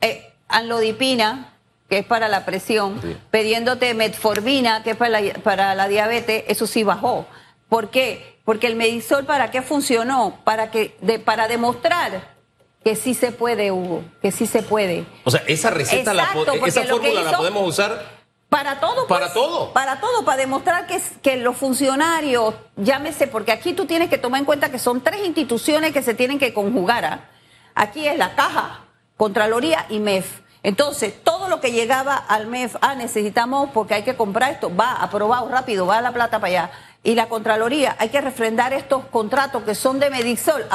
eh, 0.01 0.33
anlodipina, 0.49 1.53
que 1.89 1.99
es 1.99 2.07
para 2.07 2.29
la 2.29 2.45
presión, 2.45 3.01
Sí. 3.01 3.17
pidiéndote 3.31 3.95
metformina, 3.95 4.83
que 4.83 4.91
es 4.91 4.97
para 4.97 5.21
la, 5.21 5.35
para 5.35 5.75
la 5.75 5.89
diabetes, 5.89 6.45
eso 6.49 6.67
sí 6.67 6.83
bajó. 6.83 7.27
¿Por 7.69 7.91
qué? 7.91 8.39
Porque 8.45 8.67
el 8.67 8.77
Medisol, 8.77 9.25
¿para 9.25 9.51
qué 9.51 9.63
funcionó? 9.63 10.39
Para, 10.45 10.71
que, 10.71 10.97
de, 11.01 11.19
para 11.19 11.49
demostrar 11.49 12.37
que 12.85 12.95
sí 12.95 13.15
se 13.15 13.33
puede, 13.33 13.73
Hugo, 13.73 14.05
que 14.23 14.31
sí 14.31 14.47
se 14.47 14.63
puede. 14.63 15.05
O 15.25 15.31
sea, 15.31 15.43
esa 15.49 15.71
receta, 15.71 16.15
la 16.15 16.25
Exacto, 16.25 16.55
esa 16.67 16.85
fórmula 16.85 17.23
la 17.23 17.37
podemos 17.37 17.69
usar. 17.69 18.17
Para 18.49 18.79
todo. 18.79 19.09
Para 19.09 19.27
pues. 19.27 19.35
todo. 19.35 19.73
Para 19.73 20.01
todo, 20.01 20.25
para 20.25 20.37
demostrar 20.39 20.87
que, 20.87 21.01
que 21.21 21.37
los 21.37 21.57
funcionarios, 21.57 22.55
llámese, 22.77 23.27
porque 23.27 23.51
aquí 23.51 23.73
tú 23.73 23.87
tienes 23.87 24.09
que 24.09 24.19
tomar 24.19 24.39
en 24.39 24.45
cuenta 24.45 24.71
que 24.71 24.79
son 24.79 25.01
tres 25.01 25.27
instituciones 25.27 25.93
que 25.93 26.03
se 26.03 26.15
tienen 26.15 26.39
que 26.39 26.55
conjugar. 26.55 27.05
¿ah? 27.05 27.21
Aquí 27.75 28.07
es 28.07 28.17
la 28.17 28.37
Caja, 28.37 28.85
Contraloría 29.17 29.87
y 29.89 29.99
MEF. 29.99 30.41
Entonces, 30.63 31.23
todo 31.23 31.49
lo 31.49 31.61
que 31.61 31.71
llegaba 31.71 32.17
al 32.17 32.49
MEF, 32.49 32.77
ah, 32.81 32.97
necesitamos 32.97 33.71
porque 33.73 33.95
hay 33.95 34.03
que 34.03 34.17
comprar 34.17 34.53
esto, 34.53 34.75
va 34.75 34.95
aprobado 34.95 35.49
rápido, 35.49 35.87
va 35.87 36.01
la 36.01 36.13
plata 36.13 36.41
para 36.41 36.49
allá. 36.49 36.71
Y 37.05 37.15
la 37.15 37.29
Contraloría, 37.29 37.95
hay 38.01 38.09
que 38.09 38.21
refrendar 38.21 38.73
estos 38.73 39.05
contratos 39.05 39.63
que 39.63 39.77
son 39.77 40.01
de 40.01 40.11
Medixol, 40.11 40.67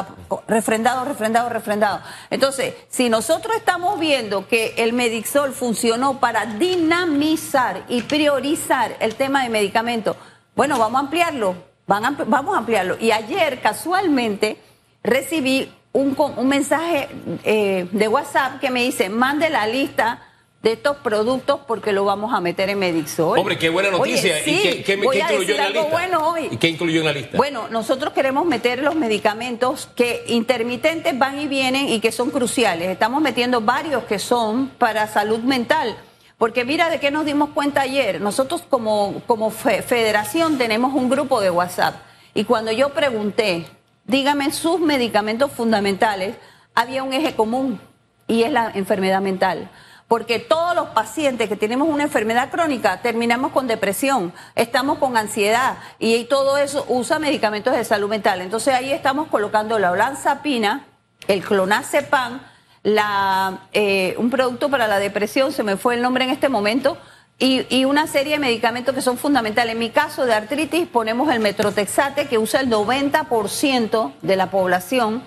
refrendado, 0.48 1.04
refrendado, 1.04 1.50
refrendado. 1.50 2.00
Entonces, 2.30 2.74
si 2.88 3.10
nosotros 3.10 3.54
estamos 3.58 4.00
viendo 4.00 4.48
que 4.48 4.76
el 4.78 4.94
Medixol 4.94 5.52
funcionó 5.52 6.22
para 6.22 6.46
dinamizar 6.46 7.84
y 7.90 8.04
priorizar 8.04 8.96
el 9.02 9.16
tema 9.16 9.44
de 9.44 9.50
medicamentos, 9.50 10.16
bueno, 10.56 10.80
vamos 10.80 11.02
a 11.02 11.04
ampliarlo, 11.04 11.54
vamos 11.86 12.56
a 12.56 12.60
ampliarlo. 12.60 12.96
Y 12.98 13.12
ayer, 13.12 13.60
casualmente, 13.60 14.58
recibí 15.04 15.70
un, 15.94 16.16
un 16.38 16.48
mensaje 16.48 17.10
eh, 17.44 17.88
de 17.92 18.08
WhatsApp 18.08 18.60
que 18.60 18.70
me 18.70 18.84
dice, 18.84 19.10
mande 19.10 19.50
la 19.50 19.68
lista 19.68 20.22
de 20.64 20.74
estos 20.74 20.98
productos 20.98 21.62
porque 21.68 21.92
lo 21.92 22.06
vamos 22.06 22.34
a 22.34 22.40
meter 22.40 22.70
en 22.70 22.78
Medixol. 22.80 23.40
Hombre, 23.40 23.58
qué 23.58 23.70
buena 23.70 23.90
Oye, 23.90 24.12
noticia. 24.14 24.44
sí, 24.44 24.52
¿Y 24.52 24.62
qué, 24.62 24.84
qué- 24.84 24.96
voy 24.98 25.18
qué 25.18 25.24
a 25.24 25.32
incluyó 25.34 25.40
decir 25.40 25.56
en 25.56 25.58
la 25.62 25.68
algo 25.68 25.82
lista? 25.82 25.98
bueno 25.98 26.28
hoy. 26.30 26.48
¿Y 26.52 26.58
qué 26.58 26.68
incluyó 26.70 27.00
en 27.00 27.06
la 27.08 27.14
lista? 27.14 27.36
Bueno, 27.38 27.68
nosotros 27.70 28.14
queremos 28.14 28.46
meter 28.46 28.84
los 28.84 28.94
medicamentos 28.96 29.90
que 29.96 30.24
intermitentes 30.28 31.18
van 31.18 31.40
y 31.40 31.48
vienen 31.48 31.90
y 31.90 32.00
que 32.00 32.12
son 32.12 32.30
cruciales. 32.30 32.90
Estamos 32.90 33.22
metiendo 33.24 33.60
varios 33.62 34.04
que 34.04 34.20
son 34.20 34.68
para 34.78 35.08
salud 35.08 35.40
mental. 35.40 35.98
Porque 36.38 36.64
mira 36.64 36.90
de 36.90 37.00
qué 37.00 37.10
nos 37.12 37.26
dimos 37.26 37.50
cuenta 37.50 37.82
ayer. 37.82 38.22
Nosotros 38.22 38.64
como, 38.70 39.22
como 39.28 39.50
fe- 39.52 39.82
federación 39.82 40.58
tenemos 40.60 40.94
un 40.94 41.10
grupo 41.10 41.42
de 41.42 41.50
WhatsApp. 41.50 41.96
Y 42.36 42.44
cuando 42.46 42.72
yo 42.72 42.90
pregunté, 42.90 43.66
dígame 44.12 44.52
sus 44.52 44.82
medicamentos 44.82 45.54
fundamentales, 45.54 46.36
había 46.76 47.02
un 47.02 47.14
eje 47.14 47.34
común 47.34 47.80
y 48.28 48.44
es 48.44 48.52
la 48.52 48.70
enfermedad 48.76 49.22
mental. 49.22 49.72
Porque 50.10 50.40
todos 50.40 50.76
los 50.76 50.90
pacientes 50.90 51.48
que 51.48 51.56
tenemos 51.56 51.88
una 51.88 52.04
enfermedad 52.04 52.52
crónica 52.52 53.02
terminamos 53.02 53.54
con 53.54 53.68
depresión, 53.68 54.34
estamos 54.56 54.98
con 54.98 55.16
ansiedad 55.16 55.78
y 55.98 56.26
todo 56.26 56.58
eso 56.58 56.86
usa 56.90 57.20
medicamentos 57.20 57.74
de 57.74 57.86
salud 57.86 58.10
mental. 58.10 58.42
Entonces 58.42 58.74
ahí 58.74 58.92
estamos 58.92 59.30
colocando 59.30 59.80
la 59.80 59.92
olanzapina, 59.92 60.86
el 61.30 61.42
clonazepam, 61.42 62.42
la, 62.84 63.60
eh, 63.72 64.16
un 64.18 64.30
producto 64.30 64.70
para 64.70 64.90
la 64.90 65.00
depresión, 65.00 65.54
se 65.54 65.64
me 65.64 65.78
fue 65.78 65.96
el 65.96 66.02
nombre 66.02 66.26
en 66.26 66.32
este 66.32 66.50
momento, 66.50 66.98
y, 67.42 67.66
y 67.70 67.84
una 67.84 68.08
serie 68.08 68.34
de 68.34 68.40
medicamentos 68.40 68.96
que 68.96 69.02
son 69.02 69.18
fundamentales. 69.18 69.74
En 69.74 69.80
mi 69.80 69.90
caso 69.90 70.26
de 70.26 70.34
artritis 70.34 70.88
ponemos 70.88 71.30
el 71.34 71.42
metrotexate 71.42 72.28
que 72.28 72.38
usa 72.38 72.62
el 72.62 72.70
90% 72.70 74.14
de 74.22 74.36
la 74.38 74.50
población 74.50 75.24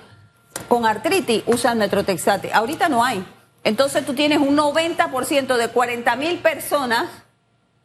con 0.68 0.86
artritis 0.86 1.42
usa 1.46 1.72
el 1.72 1.78
metrotexate. 1.78 2.52
Ahorita 2.52 2.88
no 2.88 3.04
hay. 3.04 3.24
Entonces 3.64 4.04
tú 4.04 4.14
tienes 4.14 4.38
un 4.38 4.56
90% 4.56 5.56
de 5.56 5.68
40 5.68 6.16
mil 6.16 6.38
personas 6.38 7.08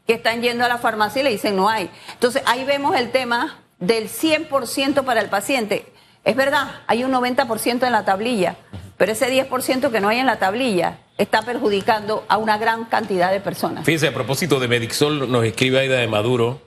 que 0.06 0.14
están 0.14 0.42
yendo 0.42 0.66
a 0.66 0.68
la 0.68 0.78
farmacia 0.78 1.22
y 1.22 1.24
le 1.24 1.32
dicen 1.32 1.56
no 1.56 1.70
hay. 1.70 1.90
Entonces 2.14 2.44
ahí 2.46 2.64
vemos 2.66 2.96
el 2.96 3.12
tema 3.12 3.60
del 3.80 4.10
100% 4.10 5.04
para 5.04 5.22
el 5.22 5.30
paciente. 5.30 5.92
Es 6.24 6.36
verdad, 6.36 6.82
hay 6.88 7.04
un 7.04 7.12
90% 7.12 7.86
en 7.86 7.92
la 7.92 8.04
tablilla, 8.04 8.58
pero 9.00 9.14
ese 9.14 9.32
10% 9.32 9.92
que 9.92 10.02
no 10.02 10.10
hay 10.10 10.20
en 10.20 10.26
la 10.26 10.40
tablilla 10.40 10.98
está 11.18 11.42
perjudicando 11.42 12.26
a 12.28 12.38
una 12.38 12.58
gran 12.58 12.84
cantidad 12.84 13.32
de 13.32 13.40
personas. 13.40 13.86
Fíjense, 13.86 14.10
a 14.10 14.14
propósito 14.14 14.60
de 14.60 14.68
Medixol, 14.68 15.32
nos 15.32 15.46
escribe 15.46 15.80
Aida 15.80 15.96
de 15.96 16.08
Maduro, 16.08 16.60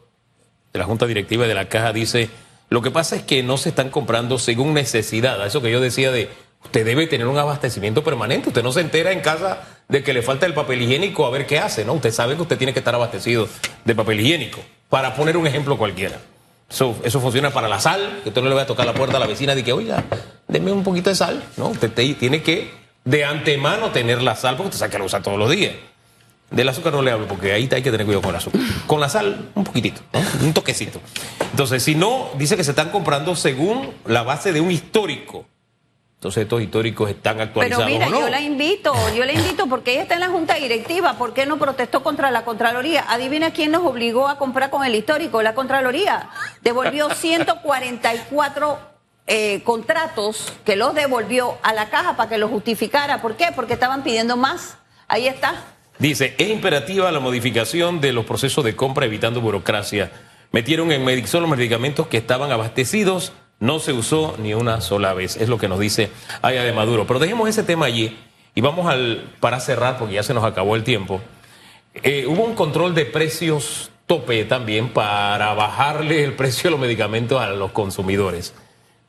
de 0.73 0.79
la 0.79 0.87
Junta 0.87 1.07
Directiva 1.07 1.47
de 1.47 1.55
la 1.55 1.69
Caja, 1.69 1.93
dice, 1.93 2.31
lo 2.71 2.81
que 2.81 2.91
pasa 2.91 3.17
es 3.17 3.23
que 3.23 3.43
no 3.43 3.59
se 3.59 3.69
están 3.69 3.91
comprando 3.91 4.39
según 4.39 4.73
necesidad. 4.73 5.43
A 5.43 5.47
Eso 5.47 5.61
que 5.61 5.71
yo 5.71 5.79
decía 5.79 6.11
de, 6.11 6.31
usted 6.65 6.87
debe 6.87 7.07
tener 7.07 7.27
un 7.27 7.37
abastecimiento 7.37 8.03
permanente. 8.03 8.49
Usted 8.49 8.63
no 8.63 8.73
se 8.73 8.81
entera 8.81 9.13
en 9.13 9.21
casa 9.21 9.65
de 9.89 10.03
que 10.03 10.15
le 10.15 10.23
falta 10.23 10.47
el 10.47 10.55
papel 10.55 10.81
higiénico 10.81 11.27
a 11.27 11.31
ver 11.31 11.45
qué 11.45 11.59
hace, 11.59 11.85
¿no? 11.85 11.93
Usted 11.93 12.13
sabe 12.13 12.35
que 12.35 12.41
usted 12.41 12.57
tiene 12.57 12.73
que 12.73 12.79
estar 12.79 12.95
abastecido 12.95 13.47
de 13.85 13.95
papel 13.95 14.21
higiénico. 14.21 14.61
Para 14.89 15.15
poner 15.15 15.37
un 15.37 15.47
ejemplo 15.47 15.77
cualquiera. 15.77 16.17
Eso, 16.71 16.97
eso 17.05 17.21
funciona 17.21 17.51
para 17.51 17.69
la 17.69 17.79
sal, 17.79 18.21
que 18.23 18.31
usted 18.31 18.41
no 18.41 18.49
le 18.49 18.55
va 18.55 18.63
a 18.63 18.67
tocar 18.67 18.87
la 18.87 18.95
puerta 18.95 19.19
a 19.19 19.21
la 19.21 19.27
vecina 19.27 19.55
y 19.55 19.63
que, 19.63 19.75
oiga, 19.75 20.03
denme 20.53 20.71
un 20.73 20.85
poquito 20.85 21.11
de 21.11 21.17
sal, 21.17 21.43
¿no? 21.57 21.69
Usted 21.69 21.91
te- 21.93 22.15
tiene 22.15 22.43
que 22.43 22.71
de 23.05 23.25
antemano 23.25 23.91
tener 23.91 24.23
la 24.23 24.37
sal 24.37 24.57
porque 24.57 24.69
usted 24.69 24.79
sabe 24.81 24.93
que 24.93 24.99
la 24.99 25.05
usa 25.05 25.23
todos 25.23 25.39
los 25.39 25.51
días. 25.51 25.75
Del 26.51 26.69
azúcar 26.69 26.93
no 26.93 27.01
le 27.01 27.11
hablo 27.11 27.27
porque 27.27 27.53
ahí 27.53 27.69
hay 27.73 27.83
que 27.83 27.91
tener 27.91 28.05
cuidado 28.05 28.21
con 28.23 28.31
el 28.31 28.37
azúcar. 28.37 28.61
Con 28.87 29.01
la 29.01 29.09
sal, 29.09 29.49
un 29.55 29.65
poquitito, 29.65 30.03
¿no? 30.13 30.21
un 30.47 30.53
toquecito. 30.53 31.01
Entonces, 31.51 31.83
si 31.83 31.95
no, 31.95 32.29
dice 32.37 32.57
que 32.59 32.65
se 32.65 32.71
están 32.73 32.91
comprando 32.91 33.35
según 33.35 33.91
la 34.05 34.23
base 34.23 34.53
de 34.53 34.61
un 34.61 34.71
histórico. 34.71 35.47
Entonces, 36.17 36.43
estos 36.45 36.61
históricos 36.63 37.09
están 37.11 37.35
Pero 37.39 37.45
actualizados 37.47 37.87
mira, 37.87 38.07
o 38.07 38.11
no. 38.11 38.21
yo 38.21 38.29
la 38.29 38.41
invito, 38.43 38.95
yo 39.17 39.25
la 39.25 39.33
invito 39.33 39.67
porque 39.67 39.93
ella 39.95 40.03
está 40.03 40.15
en 40.15 40.21
la 40.21 40.29
junta 40.29 40.55
directiva. 40.57 41.15
¿Por 41.15 41.33
qué 41.35 41.47
no 41.47 41.59
protestó 41.59 42.03
contra 42.05 42.31
la 42.31 42.45
Contraloría? 42.45 43.05
Adivina 43.09 43.51
quién 43.53 43.73
nos 43.73 43.83
obligó 43.85 44.29
a 44.29 44.37
comprar 44.39 44.69
con 44.71 44.85
el 44.85 44.95
histórico, 44.95 45.43
la 45.43 45.55
Contraloría. 45.55 46.29
Devolvió 46.61 47.09
144 47.15 48.79
eh, 49.27 49.63
contratos 49.65 50.53
que 50.65 50.77
los 50.77 50.95
devolvió 50.95 51.59
a 51.63 51.73
la 51.73 51.91
caja 51.91 52.17
para 52.17 52.29
que 52.29 52.39
los 52.39 52.51
justificara. 52.51 53.23
¿Por 53.23 53.37
qué? 53.37 53.49
Porque 53.55 53.75
estaban 53.75 54.03
pidiendo 54.03 54.37
más. 54.37 54.79
Ahí 55.09 55.27
está. 55.27 55.65
Dice, 55.99 56.35
es 56.39 56.49
imperativa 56.49 57.13
la 57.13 57.21
modificación 57.21 58.01
de 58.01 58.13
los 58.13 58.25
procesos 58.25 58.65
de 58.65 58.75
compra 58.75 59.07
evitando 59.07 59.41
burocracia. 59.41 60.11
Metieron 60.51 60.91
en 60.93 61.05
Medixol 61.05 61.43
los 61.43 61.51
medicamentos 61.51 62.09
que 62.09 62.19
estaban 62.19 62.51
abastecidos, 62.51 63.33
no 63.61 63.79
se 63.79 63.93
usó 63.93 64.35
ni 64.39 64.55
una 64.55 64.81
sola 64.81 65.15
vez. 65.15 65.37
Es 65.37 65.49
lo 65.49 65.59
que 65.59 65.69
nos 65.69 65.79
dice 65.79 66.11
Aya 66.43 66.65
de 66.65 66.73
Maduro. 66.73 67.07
Pero 67.07 67.21
dejemos 67.21 67.49
ese 67.49 67.63
tema 67.63 67.87
allí 67.87 68.19
y 68.55 68.61
vamos 68.61 68.87
al, 68.87 69.33
para 69.39 69.61
cerrar, 69.61 69.99
porque 69.99 70.15
ya 70.15 70.23
se 70.23 70.35
nos 70.35 70.45
acabó 70.45 70.75
el 70.75 70.83
tiempo. 70.83 71.21
Eh, 71.95 72.27
hubo 72.27 72.43
un 72.43 72.55
control 72.55 72.95
de 72.95 73.05
precios 73.07 73.91
tope 74.07 74.45
también 74.45 74.89
para 74.89 75.55
bajarle 75.55 76.25
el 76.25 76.35
precio 76.35 76.65
de 76.65 76.71
los 76.73 76.81
medicamentos 76.81 77.41
a 77.41 77.51
los 77.51 77.71
consumidores. 77.71 78.53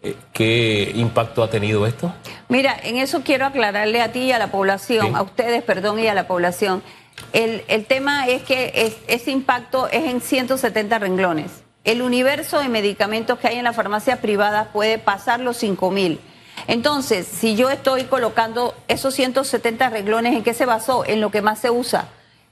Eh, 0.03 0.15
¿Qué 0.33 0.91
impacto 0.95 1.41
ha 1.43 1.49
tenido 1.49 1.87
esto? 1.87 2.13
Mira, 2.49 2.75
en 2.83 2.97
eso 2.97 3.21
quiero 3.23 3.45
aclararle 3.45 4.01
a 4.01 4.11
ti 4.11 4.19
y 4.19 4.31
a 4.33 4.37
la 4.39 4.47
población, 4.51 5.07
Sí. 5.07 5.13
a 5.15 5.21
ustedes, 5.21 5.63
perdón, 5.63 5.97
y 5.99 6.07
a 6.07 6.13
la 6.13 6.27
población. 6.27 6.83
El, 7.31 7.63
el 7.69 7.85
tema 7.85 8.27
es 8.27 8.43
que 8.43 8.71
es- 8.75 8.97
ese 9.07 9.31
impacto 9.31 9.87
es 9.87 10.03
en 10.05 10.19
170 10.19 10.99
renglones. 10.99 11.63
El 11.85 12.01
universo 12.01 12.59
de 12.59 12.67
medicamentos 12.69 13.39
que 13.39 13.47
hay 13.47 13.57
en 13.57 13.63
la 13.63 13.73
farmacia 13.73 14.17
privada 14.21 14.69
puede 14.73 14.97
pasar 14.99 15.39
los 15.39 15.57
5 15.57 15.89
mil. 15.89 16.19
Entonces, 16.67 17.25
si 17.27 17.55
yo 17.55 17.69
estoy 17.69 18.03
colocando 18.03 18.75
esos 18.87 19.13
170 19.15 19.89
renglones, 19.89 20.33
¿en 20.35 20.43
qué 20.43 20.53
se 20.53 20.65
basó? 20.65 21.03
En 21.05 21.21
lo 21.21 21.31
que 21.31 21.41
más 21.41 21.59
se 21.59 21.69
usa. 21.71 22.07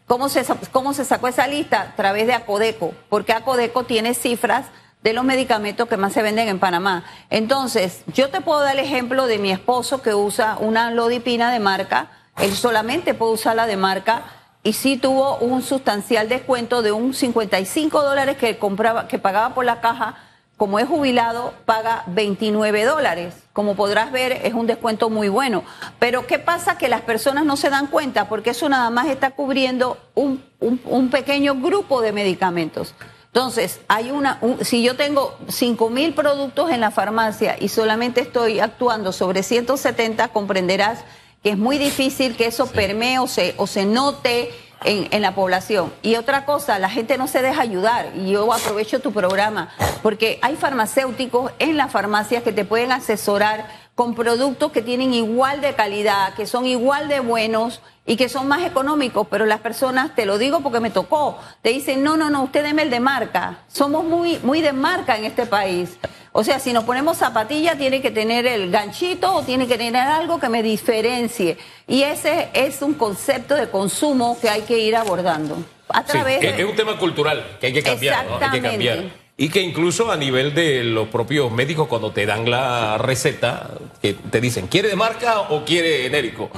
¿Cómo 0.08 0.28
se, 0.30 0.44
¿Cómo 0.72 0.94
se 0.94 1.06
sacó 1.06 1.28
esa 1.28 1.48
lista? 1.48 1.82
A 1.82 1.96
través 1.96 2.28
de 2.28 2.34
Acodeco, 2.34 2.94
porque 3.10 3.32
Acodeco 3.34 3.84
tiene 3.84 4.14
cifras 4.14 4.66
de 5.04 5.14
los 5.14 5.24
medicamentos 5.24 5.88
que 5.88 5.98
más 5.98 6.14
se 6.14 6.22
venden 6.22 6.48
en 6.48 6.60
Panamá. 6.60 7.04
Entonces, 7.30 8.04
yo 8.14 8.30
te 8.30 8.42
puedo 8.42 8.60
dar 8.62 8.78
el 8.78 8.86
ejemplo 8.86 9.26
de 9.28 9.40
mi 9.40 9.52
esposo 9.52 10.02
que 10.02 10.14
usa 10.14 10.58
una 10.60 10.92
lodipina 10.92 11.52
de 11.52 11.60
marca, 11.60 12.12
él 12.38 12.54
solamente 12.56 13.14
puede 13.14 13.34
usarla 13.34 13.66
de 13.68 13.78
marca 13.78 14.24
y 14.64 14.74
sí 14.74 14.98
tuvo 14.98 15.38
un 15.38 15.64
sustancial 15.64 16.30
descuento 16.30 16.82
de 16.84 16.92
un 16.92 17.14
55 17.16 18.04
dólares 18.04 18.38
que 18.38 18.58
compraba, 18.60 19.08
que 19.08 19.18
pagaba 19.20 19.56
por 19.56 19.66
la 19.66 19.82
caja 19.82 20.16
como 20.56 20.78
es 20.78 20.88
jubilado, 20.88 21.56
paga 21.66 22.04
29 22.06 22.86
dólares. 22.86 23.34
Como 23.52 23.76
podrás 23.76 24.12
ver, 24.12 24.34
es 24.44 24.54
un 24.54 24.68
descuento 24.68 25.10
muy 25.10 25.28
bueno. 25.28 25.64
Pero 25.98 26.28
¿qué 26.28 26.38
pasa? 26.38 26.78
Que 26.78 26.88
las 26.88 27.02
personas 27.02 27.46
no 27.46 27.58
se 27.58 27.72
dan 27.72 27.88
cuenta 27.88 28.30
porque 28.30 28.52
eso 28.52 28.70
nada 28.70 28.92
más 28.92 29.08
está 29.08 29.32
cubriendo 29.32 29.98
un, 30.14 30.44
un- 30.60 30.80
un 30.86 31.10
pequeño 31.10 31.56
grupo 31.56 32.02
de 32.02 32.12
medicamentos. 32.12 32.94
Entonces, 33.34 33.80
hay 33.88 34.12
una, 34.12 34.38
un- 34.42 34.64
si 34.66 34.84
yo 34.84 34.98
tengo 34.98 35.38
5 35.48 35.90
mil 35.90 36.14
productos 36.14 36.70
en 36.70 36.82
la 36.82 36.92
farmacia 36.92 37.56
y 37.60 37.70
solamente 37.70 38.20
estoy 38.22 38.60
actuando 38.60 39.14
sobre 39.14 39.42
170, 39.42 40.28
comprenderás 40.30 41.00
que 41.42 41.52
es 41.52 41.58
muy 41.58 41.78
difícil 41.78 42.36
que 42.36 42.48
eso 42.48 42.68
permee 42.68 43.20
o 43.20 43.28
se, 43.28 43.56
o 43.58 43.68
se 43.68 43.86
note 43.86 44.52
en, 44.84 45.08
en 45.12 45.22
la 45.22 45.34
población. 45.34 45.94
Y 46.04 46.16
otra 46.18 46.46
cosa, 46.46 46.78
la 46.78 46.90
gente 46.90 47.18
no 47.18 47.28
se 47.28 47.42
deja 47.42 47.62
ayudar. 47.62 48.12
Y 48.16 48.32
yo 48.32 48.52
aprovecho 48.52 49.00
tu 49.00 49.14
programa, 49.14 49.70
porque 50.04 50.38
hay 50.42 50.56
farmacéuticos 50.58 51.52
en 51.60 51.78
las 51.78 51.90
farmacias 51.92 52.44
que 52.44 52.52
te 52.52 52.66
pueden 52.66 52.92
asesorar 52.92 53.66
con 53.96 54.14
productos 54.14 54.72
que 54.74 54.82
tienen 54.82 55.14
igual 55.14 55.62
de 55.62 55.74
calidad, 55.74 56.34
que 56.34 56.46
son 56.46 56.66
igual 56.66 57.08
de 57.08 57.22
buenos 57.22 57.82
y 58.06 58.16
que 58.16 58.30
son 58.30 58.48
más 58.48 58.66
económicos, 58.66 59.28
pero 59.30 59.46
las 59.46 59.60
personas, 59.60 60.16
te 60.16 60.26
lo 60.26 60.38
digo 60.38 60.62
porque 60.62 60.80
me 60.80 60.90
tocó, 60.90 61.40
te 61.62 61.70
dicen, 61.70 62.04
no, 62.04 62.18
no, 62.18 62.30
no, 62.30 62.44
usted 62.44 62.64
deme 62.64 62.82
el 62.82 62.90
de 62.90 63.00
marca. 63.00 63.60
Somos 63.68 64.04
muy, 64.04 64.40
muy 64.40 64.62
de 64.62 64.74
marca 64.74 65.18
en 65.18 65.26
este 65.26 65.46
país. 65.46 65.98
O 66.34 66.44
sea, 66.44 66.60
si 66.60 66.74
nos 66.74 66.86
ponemos 66.86 67.18
zapatilla, 67.18 67.78
tiene 67.78 68.02
que 68.02 68.10
tener 68.10 68.48
el 68.48 68.72
ganchito 68.72 69.36
o 69.36 69.44
tiene 69.44 69.68
que 69.68 69.78
tener 69.78 70.08
algo 70.08 70.40
que 70.40 70.50
me 70.50 70.64
diferencie. 70.64 71.58
Y 71.88 72.04
ese 72.04 72.50
es 72.54 72.82
un 72.82 72.94
concepto 72.94 73.56
de 73.56 73.70
consumo 73.70 74.38
que 74.42 74.50
hay 74.50 74.62
que 74.62 74.80
ir 74.80 74.96
abordando. 74.96 75.58
A 75.90 76.04
través 76.04 76.40
que 76.40 76.62
es 76.62 76.66
un 76.66 76.76
tema 76.76 76.98
cultural 76.98 77.58
que 77.60 77.68
hay 77.68 77.74
que 77.74 77.84
cambiar, 77.84 78.26
¿no? 78.26 78.38
Hay 78.40 78.50
que 78.50 78.62
cambiar. 78.62 79.22
Y 79.36 79.50
que 79.50 79.62
incluso 79.62 80.12
a 80.12 80.18
nivel 80.18 80.54
de 80.54 80.84
los 80.84 81.08
propios 81.08 81.52
médicos, 81.52 81.88
cuando 81.88 82.12
te 82.12 82.26
dan 82.26 82.50
la 82.50 82.98
receta, 82.98 83.72
que 84.02 84.14
te 84.14 84.40
dicen, 84.40 84.68
¿quiere 84.68 84.88
de 84.88 84.96
marca 84.96 85.42
o 85.50 85.66
quiere 85.66 86.04
genérico? 86.04 86.50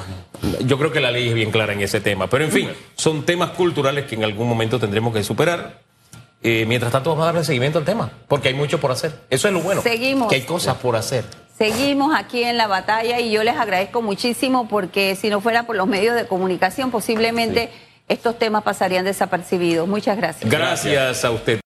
Yo 0.65 0.77
creo 0.77 0.91
que 0.91 0.99
la 0.99 1.11
ley 1.11 1.29
es 1.29 1.33
bien 1.33 1.51
clara 1.51 1.73
en 1.73 1.81
ese 1.81 2.01
tema. 2.01 2.27
Pero 2.27 2.43
en 2.43 2.51
fin, 2.51 2.69
son 2.95 3.23
temas 3.25 3.51
culturales 3.51 4.05
que 4.05 4.15
en 4.15 4.23
algún 4.23 4.47
momento 4.47 4.79
tendremos 4.79 5.13
que 5.13 5.23
superar. 5.23 5.81
Eh, 6.41 6.65
mientras 6.67 6.91
tanto, 6.91 7.09
vamos 7.11 7.23
a 7.23 7.25
darle 7.27 7.45
seguimiento 7.45 7.79
al 7.79 7.85
tema, 7.85 8.11
porque 8.27 8.49
hay 8.49 8.53
mucho 8.53 8.79
por 8.79 8.91
hacer. 8.91 9.13
Eso 9.29 9.47
es 9.47 9.53
lo 9.53 9.61
bueno. 9.61 9.81
Seguimos. 9.81 10.27
Que 10.27 10.35
hay 10.35 10.41
cosas 10.41 10.75
por 10.75 10.97
hacer. 10.97 11.23
Seguimos 11.57 12.13
aquí 12.17 12.43
en 12.43 12.57
la 12.57 12.67
batalla 12.67 13.19
y 13.19 13.31
yo 13.31 13.43
les 13.43 13.55
agradezco 13.55 14.01
muchísimo 14.01 14.67
porque 14.67 15.15
si 15.15 15.29
no 15.29 15.39
fuera 15.39 15.63
por 15.63 15.75
los 15.75 15.87
medios 15.87 16.15
de 16.15 16.27
comunicación, 16.27 16.91
posiblemente 16.91 17.69
estos 18.09 18.37
temas 18.37 18.63
pasarían 18.63 19.05
desapercibidos. 19.05 19.87
Muchas 19.87 20.17
gracias. 20.17 20.49
Gracias 20.49 21.23
a 21.23 21.31
usted. 21.31 21.61